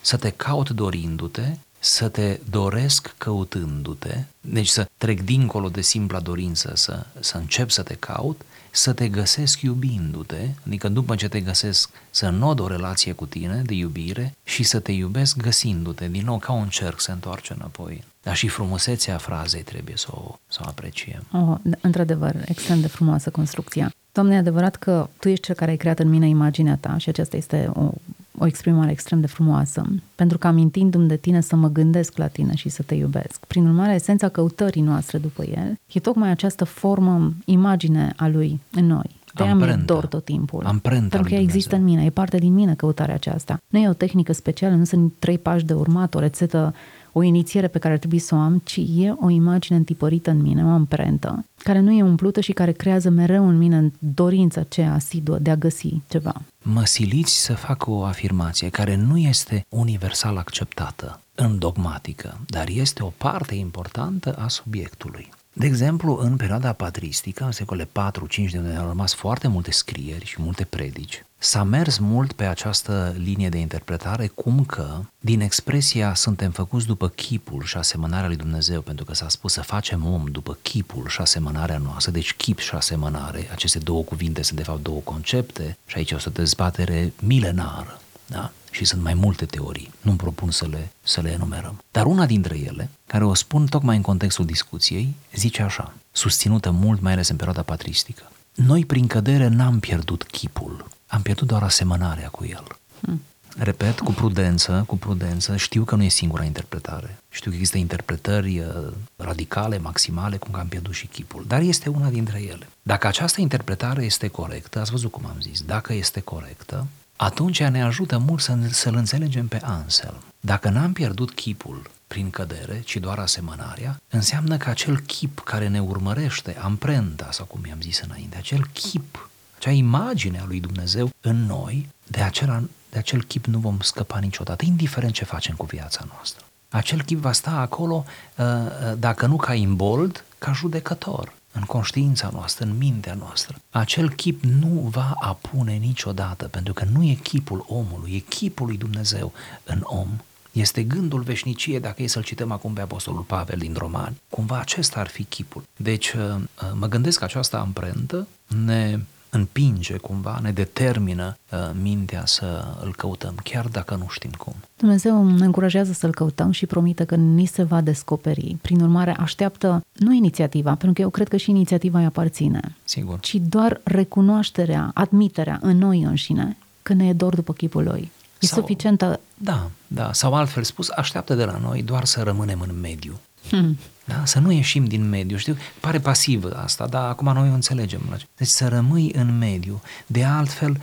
Să 0.00 0.16
te 0.16 0.30
caut 0.30 0.70
dorindu-te, 0.70 1.56
să 1.78 2.08
te 2.08 2.40
doresc 2.50 3.14
căutându-te, 3.18 4.22
deci 4.40 4.68
să 4.68 4.86
trec 4.96 5.20
dincolo 5.22 5.68
de 5.68 5.80
simpla 5.80 6.20
dorință, 6.20 6.72
să, 6.74 7.06
să 7.20 7.36
încep 7.36 7.70
să 7.70 7.82
te 7.82 7.94
caut, 7.94 8.40
să 8.70 8.92
te 8.92 9.08
găsesc 9.08 9.60
iubindu-te, 9.60 10.48
adică 10.66 10.88
după 10.88 11.14
ce 11.14 11.28
te 11.28 11.40
găsesc 11.40 11.90
să 12.10 12.28
nod 12.28 12.58
o 12.58 12.66
relație 12.66 13.12
cu 13.12 13.26
tine 13.26 13.62
de 13.66 13.74
iubire 13.74 14.34
și 14.44 14.62
să 14.62 14.80
te 14.80 14.92
iubesc 14.92 15.36
găsindu-te, 15.36 16.08
din 16.08 16.24
nou 16.24 16.38
ca 16.38 16.52
un 16.52 16.68
cerc 16.68 17.00
se 17.00 17.12
întoarce 17.12 17.52
înapoi. 17.52 18.04
Dar 18.22 18.36
și 18.36 18.48
frumusețea 18.48 19.18
frazei 19.18 19.62
trebuie 19.62 19.96
să 19.96 20.08
o, 20.10 20.38
să 20.48 20.60
o 20.64 20.68
apreciem. 20.68 21.26
Oh, 21.32 21.56
într-adevăr, 21.80 22.34
extrem 22.44 22.80
de 22.80 22.86
frumoasă 22.86 23.30
construcția. 23.30 23.92
Doamne, 24.18 24.36
e 24.36 24.38
adevărat 24.38 24.76
că 24.76 25.08
Tu 25.18 25.28
ești 25.28 25.44
Cel 25.44 25.54
care 25.54 25.70
ai 25.70 25.76
creat 25.76 25.98
în 25.98 26.08
mine 26.08 26.28
imaginea 26.28 26.76
Ta 26.76 26.96
și 26.96 27.08
aceasta 27.08 27.36
este 27.36 27.70
o, 27.74 27.90
o 28.38 28.46
exprimare 28.46 28.90
extrem 28.90 29.20
de 29.20 29.26
frumoasă, 29.26 29.86
pentru 30.14 30.38
că 30.38 30.46
amintindu-mi 30.46 31.08
de 31.08 31.16
Tine 31.16 31.40
să 31.40 31.56
mă 31.56 31.68
gândesc 31.68 32.16
la 32.16 32.26
Tine 32.26 32.54
și 32.54 32.68
să 32.68 32.82
Te 32.82 32.94
iubesc. 32.94 33.44
Prin 33.46 33.66
urmare, 33.66 33.94
esența 33.94 34.28
căutării 34.28 34.82
noastre 34.82 35.18
după 35.18 35.44
El 35.44 35.78
e 35.92 36.00
tocmai 36.00 36.30
această 36.30 36.64
formă, 36.64 37.32
imagine 37.44 38.12
a 38.16 38.28
Lui 38.28 38.60
în 38.72 38.86
noi. 38.86 39.16
De 39.34 39.42
aia 39.42 39.54
mi-e 39.54 39.64
Amprenta. 39.64 39.92
dor 39.94 40.06
tot 40.06 40.24
timpul. 40.24 40.64
Amprenta 40.66 40.98
Pentru 41.00 41.18
că 41.18 41.28
lui 41.28 41.34
ea 41.34 41.40
există 41.40 41.68
Dumnezeu. 41.68 41.94
în 41.94 41.98
mine, 41.98 42.10
e 42.10 42.20
parte 42.20 42.36
din 42.36 42.54
mine 42.54 42.74
căutarea 42.74 43.14
aceasta. 43.14 43.58
Nu 43.68 43.78
e 43.78 43.88
o 43.88 43.92
tehnică 43.92 44.32
specială, 44.32 44.74
nu 44.74 44.84
sunt 44.84 45.12
trei 45.18 45.38
pași 45.38 45.64
de 45.64 45.72
urmat, 45.72 46.14
o 46.14 46.18
rețetă, 46.18 46.74
o 47.18 47.22
inițiere 47.22 47.68
pe 47.68 47.78
care 47.78 47.92
ar 47.92 47.98
trebui 47.98 48.18
să 48.18 48.34
o 48.34 48.38
am, 48.38 48.62
ci 48.64 48.76
e 48.76 49.12
o 49.20 49.30
imagine 49.30 49.78
întipărită 49.78 50.30
în 50.30 50.42
mine, 50.42 50.64
o 50.64 50.68
amprentă, 50.68 51.44
care 51.62 51.78
nu 51.78 51.92
e 51.92 52.02
umplută 52.02 52.40
și 52.40 52.52
care 52.52 52.72
creează 52.72 53.10
mereu 53.10 53.48
în 53.48 53.58
mine 53.58 53.92
dorința 53.98 54.60
aceea 54.60 54.92
asiduă 54.92 55.38
de 55.38 55.50
a 55.50 55.56
găsi 55.56 56.00
ceva. 56.08 56.42
Mă 56.62 56.84
siliți 56.84 57.44
să 57.44 57.54
fac 57.54 57.86
o 57.86 58.04
afirmație 58.04 58.68
care 58.68 58.96
nu 58.96 59.18
este 59.18 59.66
universal 59.68 60.36
acceptată 60.36 61.20
în 61.34 61.58
dogmatică, 61.58 62.40
dar 62.46 62.68
este 62.68 63.02
o 63.02 63.12
parte 63.16 63.54
importantă 63.54 64.32
a 64.32 64.48
subiectului. 64.48 65.28
De 65.52 65.66
exemplu, 65.66 66.18
în 66.22 66.36
perioada 66.36 66.72
patristică, 66.72 67.44
în 67.44 67.52
secolele 67.52 67.88
4-5, 67.88 68.50
de 68.50 68.58
unde 68.58 68.74
au 68.74 68.86
rămas 68.86 69.14
foarte 69.14 69.48
multe 69.48 69.70
scrieri 69.70 70.24
și 70.24 70.42
multe 70.42 70.64
predici, 70.64 71.24
s-a 71.38 71.62
mers 71.62 71.98
mult 71.98 72.32
pe 72.32 72.44
această 72.44 73.14
linie 73.18 73.48
de 73.48 73.58
interpretare, 73.58 74.26
cum 74.26 74.64
că, 74.64 75.00
din 75.20 75.40
expresia 75.40 76.14
suntem 76.14 76.50
făcuți 76.50 76.86
după 76.86 77.08
chipul 77.08 77.62
și 77.62 77.76
asemănarea 77.76 78.26
lui 78.26 78.36
Dumnezeu, 78.36 78.80
pentru 78.80 79.04
că 79.04 79.14
s-a 79.14 79.28
spus 79.28 79.52
să 79.52 79.62
facem 79.62 80.06
om 80.06 80.24
după 80.30 80.58
chipul 80.62 81.08
și 81.08 81.20
asemănarea 81.20 81.78
noastră, 81.78 82.12
deci 82.12 82.34
chip 82.34 82.58
și 82.58 82.74
asemănare, 82.74 83.48
aceste 83.52 83.78
două 83.78 84.02
cuvinte 84.02 84.42
sunt 84.42 84.58
de 84.58 84.64
fapt 84.64 84.82
două 84.82 85.00
concepte 85.00 85.78
și 85.86 85.96
aici 85.96 86.12
o 86.12 86.18
să 86.18 86.30
dezbatere 86.30 87.12
milenară. 87.20 88.00
Da? 88.26 88.50
Și 88.70 88.84
sunt 88.84 89.02
mai 89.02 89.14
multe 89.14 89.46
teorii, 89.46 89.92
nu-mi 90.00 90.16
propun 90.16 90.50
să 90.50 90.66
le, 90.66 90.92
să 91.02 91.20
le 91.20 91.30
enumerăm. 91.30 91.82
Dar 91.90 92.06
una 92.06 92.26
dintre 92.26 92.58
ele, 92.58 92.90
care 93.06 93.24
o 93.24 93.34
spun 93.34 93.66
tocmai 93.66 93.96
în 93.96 94.02
contextul 94.02 94.44
discuției, 94.44 95.14
zice 95.34 95.62
așa, 95.62 95.94
susținută 96.12 96.70
mult 96.70 97.00
mai 97.00 97.12
ales 97.12 97.28
în 97.28 97.36
perioada 97.36 97.62
patristică. 97.62 98.30
Noi 98.54 98.84
prin 98.84 99.06
cădere 99.06 99.48
n-am 99.48 99.78
pierdut 99.78 100.24
chipul, 100.24 100.88
am 101.08 101.22
pierdut 101.22 101.46
doar 101.46 101.62
asemănarea 101.62 102.28
cu 102.28 102.44
el. 102.44 102.64
Hmm. 103.00 103.22
Repet, 103.56 104.00
cu 104.00 104.12
prudență, 104.12 104.84
cu 104.86 104.96
prudență, 104.96 105.56
știu 105.56 105.84
că 105.84 105.94
nu 105.94 106.02
e 106.02 106.08
singura 106.08 106.44
interpretare. 106.44 107.18
Știu 107.28 107.50
că 107.50 107.56
există 107.56 107.78
interpretări 107.78 108.58
uh, 108.58 108.92
radicale, 109.16 109.78
maximale, 109.78 110.36
cum 110.36 110.52
că 110.52 110.60
am 110.60 110.68
pierdut 110.68 110.94
și 110.94 111.06
chipul, 111.06 111.44
dar 111.46 111.60
este 111.60 111.88
una 111.88 112.08
dintre 112.08 112.42
ele. 112.42 112.68
Dacă 112.82 113.06
această 113.06 113.40
interpretare 113.40 114.04
este 114.04 114.28
corectă, 114.28 114.80
ați 114.80 114.90
văzut 114.90 115.10
cum 115.10 115.26
am 115.26 115.36
zis, 115.40 115.62
dacă 115.62 115.92
este 115.92 116.20
corectă, 116.20 116.86
atunci 117.16 117.62
ne 117.62 117.82
ajută 117.82 118.18
mult 118.18 118.40
să, 118.40 118.56
să-l 118.70 118.94
înțelegem 118.94 119.46
pe 119.46 119.60
Anselm. 119.62 120.22
Dacă 120.40 120.68
n-am 120.68 120.92
pierdut 120.92 121.30
chipul 121.30 121.90
prin 122.06 122.30
cădere, 122.30 122.82
ci 122.84 122.96
doar 122.96 123.18
asemănarea, 123.18 124.00
înseamnă 124.08 124.56
că 124.56 124.68
acel 124.70 124.98
chip 125.00 125.40
care 125.44 125.68
ne 125.68 125.80
urmărește, 125.80 126.56
amprenta, 126.60 127.28
sau 127.30 127.44
cum 127.44 127.64
i-am 127.68 127.80
zis 127.80 128.00
înainte, 128.00 128.36
acel 128.36 128.66
chip, 128.72 129.30
acea 129.58 129.70
imagine 129.70 130.38
a 130.38 130.44
lui 130.46 130.60
Dumnezeu 130.60 131.10
în 131.20 131.46
noi, 131.46 131.88
de, 132.06 132.20
acela, 132.20 132.62
de 132.90 132.98
acel 132.98 133.22
chip 133.22 133.44
nu 133.44 133.58
vom 133.58 133.80
scăpa 133.80 134.18
niciodată, 134.18 134.64
indiferent 134.64 135.12
ce 135.12 135.24
facem 135.24 135.54
cu 135.54 135.64
viața 135.64 136.04
noastră. 136.12 136.44
Acel 136.68 137.02
chip 137.02 137.18
va 137.18 137.32
sta 137.32 137.50
acolo, 137.50 138.04
uh, 138.36 138.44
uh, 138.44 138.98
dacă 138.98 139.26
nu 139.26 139.36
ca 139.36 139.54
imbold, 139.54 140.24
ca 140.38 140.52
judecător 140.52 141.32
în 141.52 141.62
conștiința 141.62 142.30
noastră, 142.32 142.64
în 142.64 142.76
mintea 142.76 143.14
noastră. 143.14 143.56
Acel 143.70 144.10
chip 144.10 144.44
nu 144.44 144.88
va 144.90 145.12
apune 145.20 145.72
niciodată, 145.72 146.48
pentru 146.48 146.72
că 146.72 146.84
nu 146.92 147.02
e 147.02 147.14
chipul 147.14 147.64
omului, 147.68 148.12
e 148.14 148.18
chipul 148.18 148.66
lui 148.66 148.76
Dumnezeu 148.76 149.32
în 149.64 149.80
om. 149.82 150.08
Este 150.52 150.82
gândul 150.82 151.20
veșnicie, 151.22 151.78
dacă 151.78 152.02
e 152.02 152.06
să-l 152.06 152.22
cităm 152.22 152.50
acum 152.50 152.72
pe 152.72 152.80
Apostolul 152.80 153.22
Pavel 153.22 153.58
din 153.58 153.74
Romani. 153.78 154.20
Cumva 154.28 154.58
acesta 154.58 155.00
ar 155.00 155.08
fi 155.08 155.24
chipul. 155.24 155.62
Deci 155.76 156.12
uh, 156.12 156.36
mă 156.74 156.86
gândesc 156.86 157.18
că 157.18 157.24
această 157.24 157.58
amprentă 157.58 158.26
ne 158.64 158.98
împinge 159.30 159.96
cumva, 159.96 160.38
ne 160.42 160.50
determină 160.50 161.36
uh, 161.52 161.58
mintea 161.82 162.22
să 162.26 162.64
îl 162.84 162.94
căutăm, 162.94 163.34
chiar 163.42 163.66
dacă 163.66 163.94
nu 163.94 164.06
știm 164.08 164.30
cum. 164.38 164.54
Dumnezeu 164.76 165.24
ne 165.30 165.44
încurajează 165.44 165.92
să-l 165.92 166.10
căutăm 166.10 166.50
și 166.50 166.66
promite 166.66 167.04
că 167.04 167.14
ni 167.14 167.44
se 167.46 167.62
va 167.62 167.80
descoperi. 167.80 168.56
Prin 168.60 168.80
urmare, 168.80 169.16
așteaptă 169.18 169.84
nu 169.92 170.12
inițiativa, 170.12 170.70
pentru 170.70 170.92
că 170.92 171.00
eu 171.00 171.10
cred 171.10 171.28
că 171.28 171.36
și 171.36 171.50
inițiativa 171.50 171.98
îi 171.98 172.04
aparține, 172.04 172.76
Sigur. 172.84 173.20
ci 173.20 173.34
doar 173.34 173.80
recunoașterea, 173.84 174.90
admiterea 174.94 175.58
în 175.62 175.78
noi 175.78 176.02
înșine 176.02 176.56
că 176.82 176.92
ne 176.92 177.06
e 177.08 177.12
dor 177.12 177.34
după 177.34 177.52
chipul 177.52 177.84
lui. 177.84 178.10
E 178.40 178.46
Sau- 178.46 178.60
suficientă 178.60 179.20
Da, 179.34 179.70
da, 179.86 180.12
sau 180.12 180.34
altfel 180.34 180.62
spus, 180.62 180.88
așteaptă 180.96 181.34
de 181.34 181.44
la 181.44 181.58
noi 181.62 181.82
doar 181.82 182.04
să 182.04 182.22
rămânem 182.22 182.60
în 182.68 182.80
mediu. 182.80 183.18
Hmm. 183.50 183.78
Da? 184.04 184.24
Să 184.24 184.38
nu 184.38 184.52
ieșim 184.52 184.84
din 184.84 185.08
mediu. 185.08 185.36
Știu, 185.36 185.56
pare 185.80 185.98
pasiv 185.98 186.44
asta, 186.54 186.86
dar 186.86 187.08
acum 187.08 187.32
noi 187.32 187.48
o 187.48 187.52
înțelegem. 187.52 188.18
Deci 188.36 188.48
să 188.48 188.68
rămâi 188.68 189.12
în 189.12 189.38
mediu. 189.38 189.82
De 190.06 190.24
altfel, 190.24 190.80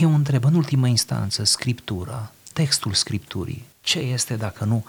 eu 0.00 0.14
întreb 0.14 0.44
în 0.44 0.54
ultimă 0.54 0.86
instanță 0.86 1.44
Scriptura, 1.44 2.32
textul 2.52 2.92
Scripturii, 2.92 3.64
ce 3.86 3.98
este 3.98 4.36
dacă 4.36 4.64
nu 4.64 4.84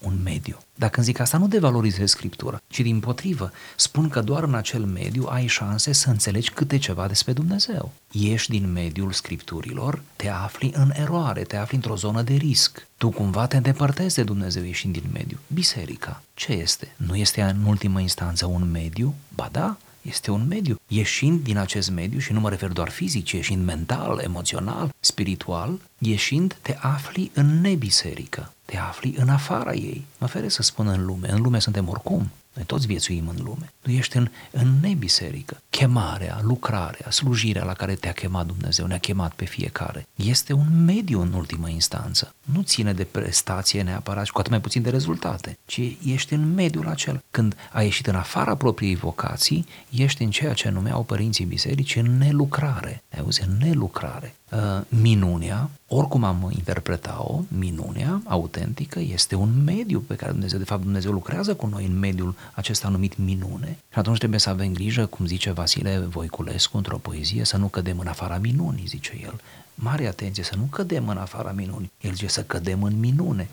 un 0.00 0.18
mediu? 0.24 0.58
Dacă 0.74 0.96
îmi 0.96 1.04
zic 1.04 1.18
asta, 1.18 1.38
nu 1.38 1.48
devalorizez 1.48 2.10
Scriptura, 2.10 2.60
ci 2.68 2.80
din 2.80 3.00
potrivă, 3.00 3.52
spun 3.76 4.08
că 4.08 4.20
doar 4.20 4.42
în 4.42 4.54
acel 4.54 4.84
mediu 4.84 5.26
ai 5.28 5.46
șanse 5.46 5.92
să 5.92 6.10
înțelegi 6.10 6.50
câte 6.50 6.78
ceva 6.78 7.06
despre 7.06 7.32
Dumnezeu. 7.32 7.92
Ieși 8.10 8.48
din 8.48 8.72
mediul 8.72 9.12
Scripturilor, 9.12 10.02
te 10.16 10.28
afli 10.28 10.72
în 10.74 10.92
eroare, 10.94 11.42
te 11.42 11.56
afli 11.56 11.76
într-o 11.76 11.96
zonă 11.96 12.22
de 12.22 12.34
risc. 12.34 12.86
Tu 12.96 13.10
cumva 13.10 13.46
te 13.46 13.56
îndepărtezi 13.56 14.14
de 14.14 14.22
Dumnezeu 14.22 14.62
ieșind 14.62 14.92
din 14.92 15.10
mediu. 15.12 15.38
Biserica, 15.46 16.22
ce 16.34 16.52
este? 16.52 16.94
Nu 16.96 17.16
este 17.16 17.42
în 17.42 17.64
ultimă 17.64 18.00
instanță 18.00 18.46
un 18.46 18.70
mediu? 18.70 19.14
Ba 19.34 19.48
da, 19.52 19.76
este 20.08 20.30
un 20.30 20.46
mediu. 20.48 20.76
Ieșind 20.88 21.42
din 21.42 21.56
acest 21.56 21.90
mediu, 21.90 22.18
și 22.18 22.32
nu 22.32 22.40
mă 22.40 22.48
refer 22.48 22.68
doar 22.68 22.88
fizic, 22.88 23.24
ci 23.24 23.32
ieșind 23.32 23.64
mental, 23.64 24.20
emoțional, 24.24 24.94
spiritual, 25.00 25.80
ieșind 25.98 26.56
te 26.62 26.76
afli 26.80 27.30
în 27.34 27.60
nebiserică, 27.60 28.52
te 28.64 28.76
afli 28.76 29.14
în 29.18 29.28
afara 29.28 29.74
ei. 29.74 30.04
Mă 30.18 30.26
fere 30.26 30.48
să 30.48 30.62
spun 30.62 30.86
în 30.86 31.04
lume, 31.04 31.30
în 31.32 31.42
lume 31.42 31.58
suntem 31.58 31.88
oricum, 31.88 32.30
noi 32.58 32.66
toți 32.66 32.86
viețuim 32.86 33.28
în 33.28 33.44
lume. 33.44 33.72
Tu 33.80 33.90
ești 33.90 34.16
în, 34.16 34.28
în 34.50 34.72
nebiserică. 34.80 35.62
Chemarea, 35.70 36.40
lucrarea, 36.42 37.10
slujirea 37.10 37.64
la 37.64 37.72
care 37.72 37.94
te-a 37.94 38.12
chemat 38.12 38.46
Dumnezeu, 38.46 38.86
ne-a 38.86 38.98
chemat 38.98 39.32
pe 39.32 39.44
fiecare, 39.44 40.06
este 40.14 40.52
un 40.52 40.84
mediu 40.84 41.20
în 41.20 41.32
ultimă 41.32 41.68
instanță. 41.68 42.34
Nu 42.40 42.62
ține 42.62 42.92
de 42.92 43.04
prestație 43.04 43.82
neapărat 43.82 44.24
și 44.24 44.32
cu 44.32 44.38
atât 44.38 44.50
mai 44.50 44.60
puțin 44.60 44.82
de 44.82 44.90
rezultate, 44.90 45.58
ci 45.64 45.80
ești 46.04 46.34
în 46.34 46.54
mediul 46.54 46.88
acel. 46.88 47.22
Când 47.30 47.56
ai 47.72 47.84
ieșit 47.84 48.06
în 48.06 48.14
afara 48.14 48.54
propriei 48.54 48.94
vocații, 48.94 49.66
ești 49.90 50.22
în 50.22 50.30
ceea 50.30 50.52
ce 50.52 50.68
numeau 50.68 51.02
părinții 51.02 51.44
bisericii 51.44 52.00
în 52.00 52.18
nelucrare. 52.18 53.02
Ai 53.14 53.20
auzit? 53.20 53.44
În 53.44 53.56
nelucrare. 53.60 54.34
Uh, 54.52 54.80
minunea, 54.88 55.70
oricum 55.88 56.24
am 56.24 56.50
interpretat-o, 56.54 57.40
minunea 57.48 58.20
autentică 58.24 59.00
este 59.00 59.34
un 59.34 59.62
mediu 59.64 60.00
pe 60.00 60.14
care 60.14 60.30
Dumnezeu, 60.30 60.58
de 60.58 60.64
fapt 60.64 60.82
Dumnezeu 60.82 61.12
lucrează 61.12 61.54
cu 61.54 61.66
noi 61.66 61.84
în 61.84 61.98
mediul 61.98 62.34
acesta 62.54 62.88
numit 62.88 63.16
minune 63.16 63.78
și 63.92 63.98
atunci 63.98 64.18
trebuie 64.18 64.40
să 64.40 64.50
avem 64.50 64.72
grijă, 64.72 65.06
cum 65.06 65.26
zice 65.26 65.50
Vasile 65.50 65.98
Voiculescu 65.98 66.76
într-o 66.76 66.98
poezie, 66.98 67.44
să 67.44 67.56
nu 67.56 67.66
cădem 67.66 67.98
în 67.98 68.06
afara 68.06 68.38
minunii, 68.38 68.86
zice 68.86 69.18
el. 69.22 69.40
Mare 69.74 70.06
atenție, 70.06 70.42
să 70.42 70.56
nu 70.56 70.64
cădem 70.64 71.08
în 71.08 71.16
afara 71.16 71.52
minunii. 71.52 71.90
El 72.00 72.12
zice 72.12 72.26
să 72.26 72.42
cădem 72.42 72.82
în 72.82 72.98
minune. 72.98 73.48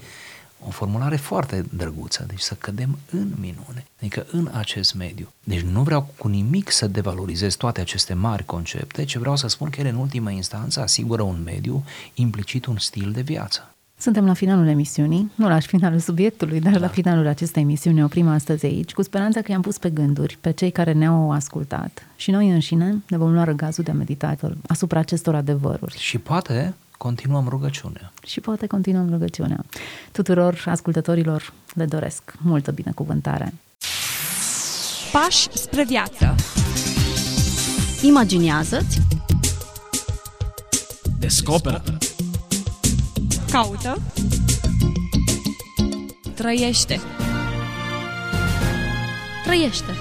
O 0.67 0.69
formulare 0.69 1.15
foarte 1.15 1.65
drăguță, 1.73 2.25
deci 2.27 2.39
să 2.39 2.53
cădem 2.53 2.97
în 3.11 3.31
minune, 3.39 3.85
adică 3.97 4.25
în 4.31 4.49
acest 4.53 4.93
mediu. 4.93 5.31
Deci 5.43 5.61
nu 5.61 5.83
vreau 5.83 6.13
cu 6.17 6.27
nimic 6.27 6.71
să 6.71 6.87
devalorizez 6.87 7.55
toate 7.55 7.81
aceste 7.81 8.13
mari 8.13 8.45
concepte, 8.45 9.03
ci 9.03 9.15
vreau 9.15 9.35
să 9.35 9.47
spun 9.47 9.69
că 9.69 9.79
ele 9.79 9.89
în 9.89 9.95
ultima 9.95 10.31
instanță 10.31 10.81
asigură 10.81 11.21
un 11.21 11.41
mediu, 11.43 11.83
implicit 12.13 12.65
un 12.65 12.77
stil 12.77 13.11
de 13.11 13.21
viață. 13.21 13.75
Suntem 14.05 14.25
la 14.25 14.33
finalul 14.33 14.67
emisiunii, 14.67 15.31
nu 15.35 15.47
la 15.47 15.59
finalul 15.59 15.99
subiectului, 15.99 16.59
dar 16.59 16.73
da. 16.73 16.79
la 16.79 16.87
finalul 16.87 17.27
acestei 17.27 17.61
emisiuni 17.61 17.95
ne 17.95 18.03
oprim 18.03 18.27
astăzi 18.27 18.65
aici, 18.65 18.93
cu 18.93 19.01
speranța 19.01 19.41
că 19.41 19.51
i-am 19.51 19.61
pus 19.61 19.77
pe 19.77 19.89
gânduri 19.89 20.37
pe 20.41 20.51
cei 20.51 20.71
care 20.71 20.91
ne-au 20.91 21.31
ascultat 21.31 22.07
și 22.15 22.31
noi 22.31 22.49
înșine 22.49 23.03
ne 23.09 23.17
vom 23.17 23.33
lua 23.33 23.43
răgazul 23.43 23.83
de 23.83 23.91
meditat 23.91 24.51
asupra 24.67 24.99
acestor 24.99 25.35
adevăruri. 25.35 25.97
Și 25.97 26.17
poate 26.17 26.73
continuăm 26.97 27.47
rugăciunea. 27.47 28.11
Și 28.25 28.39
poate 28.39 28.67
continuăm 28.67 29.09
rugăciunea. 29.09 29.65
Tuturor 30.11 30.63
ascultătorilor 30.65 31.53
le 31.73 31.85
doresc 31.85 32.33
multă 32.37 32.71
binecuvântare. 32.71 33.53
Pași 35.11 35.49
spre 35.53 35.83
viață. 35.83 36.35
Imaginează-ți, 38.01 39.01
Descoperă. 41.19 41.83
Caută. 43.55 44.01
Trăiește. 46.33 46.99
trăiește. 49.43 49.91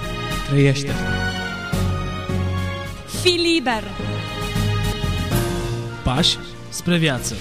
Trăiește. 0.49 0.91
Fii 3.21 3.53
liber. 3.53 3.83
Pași 6.03 6.37
spre 6.69 6.97
viață. 6.97 7.35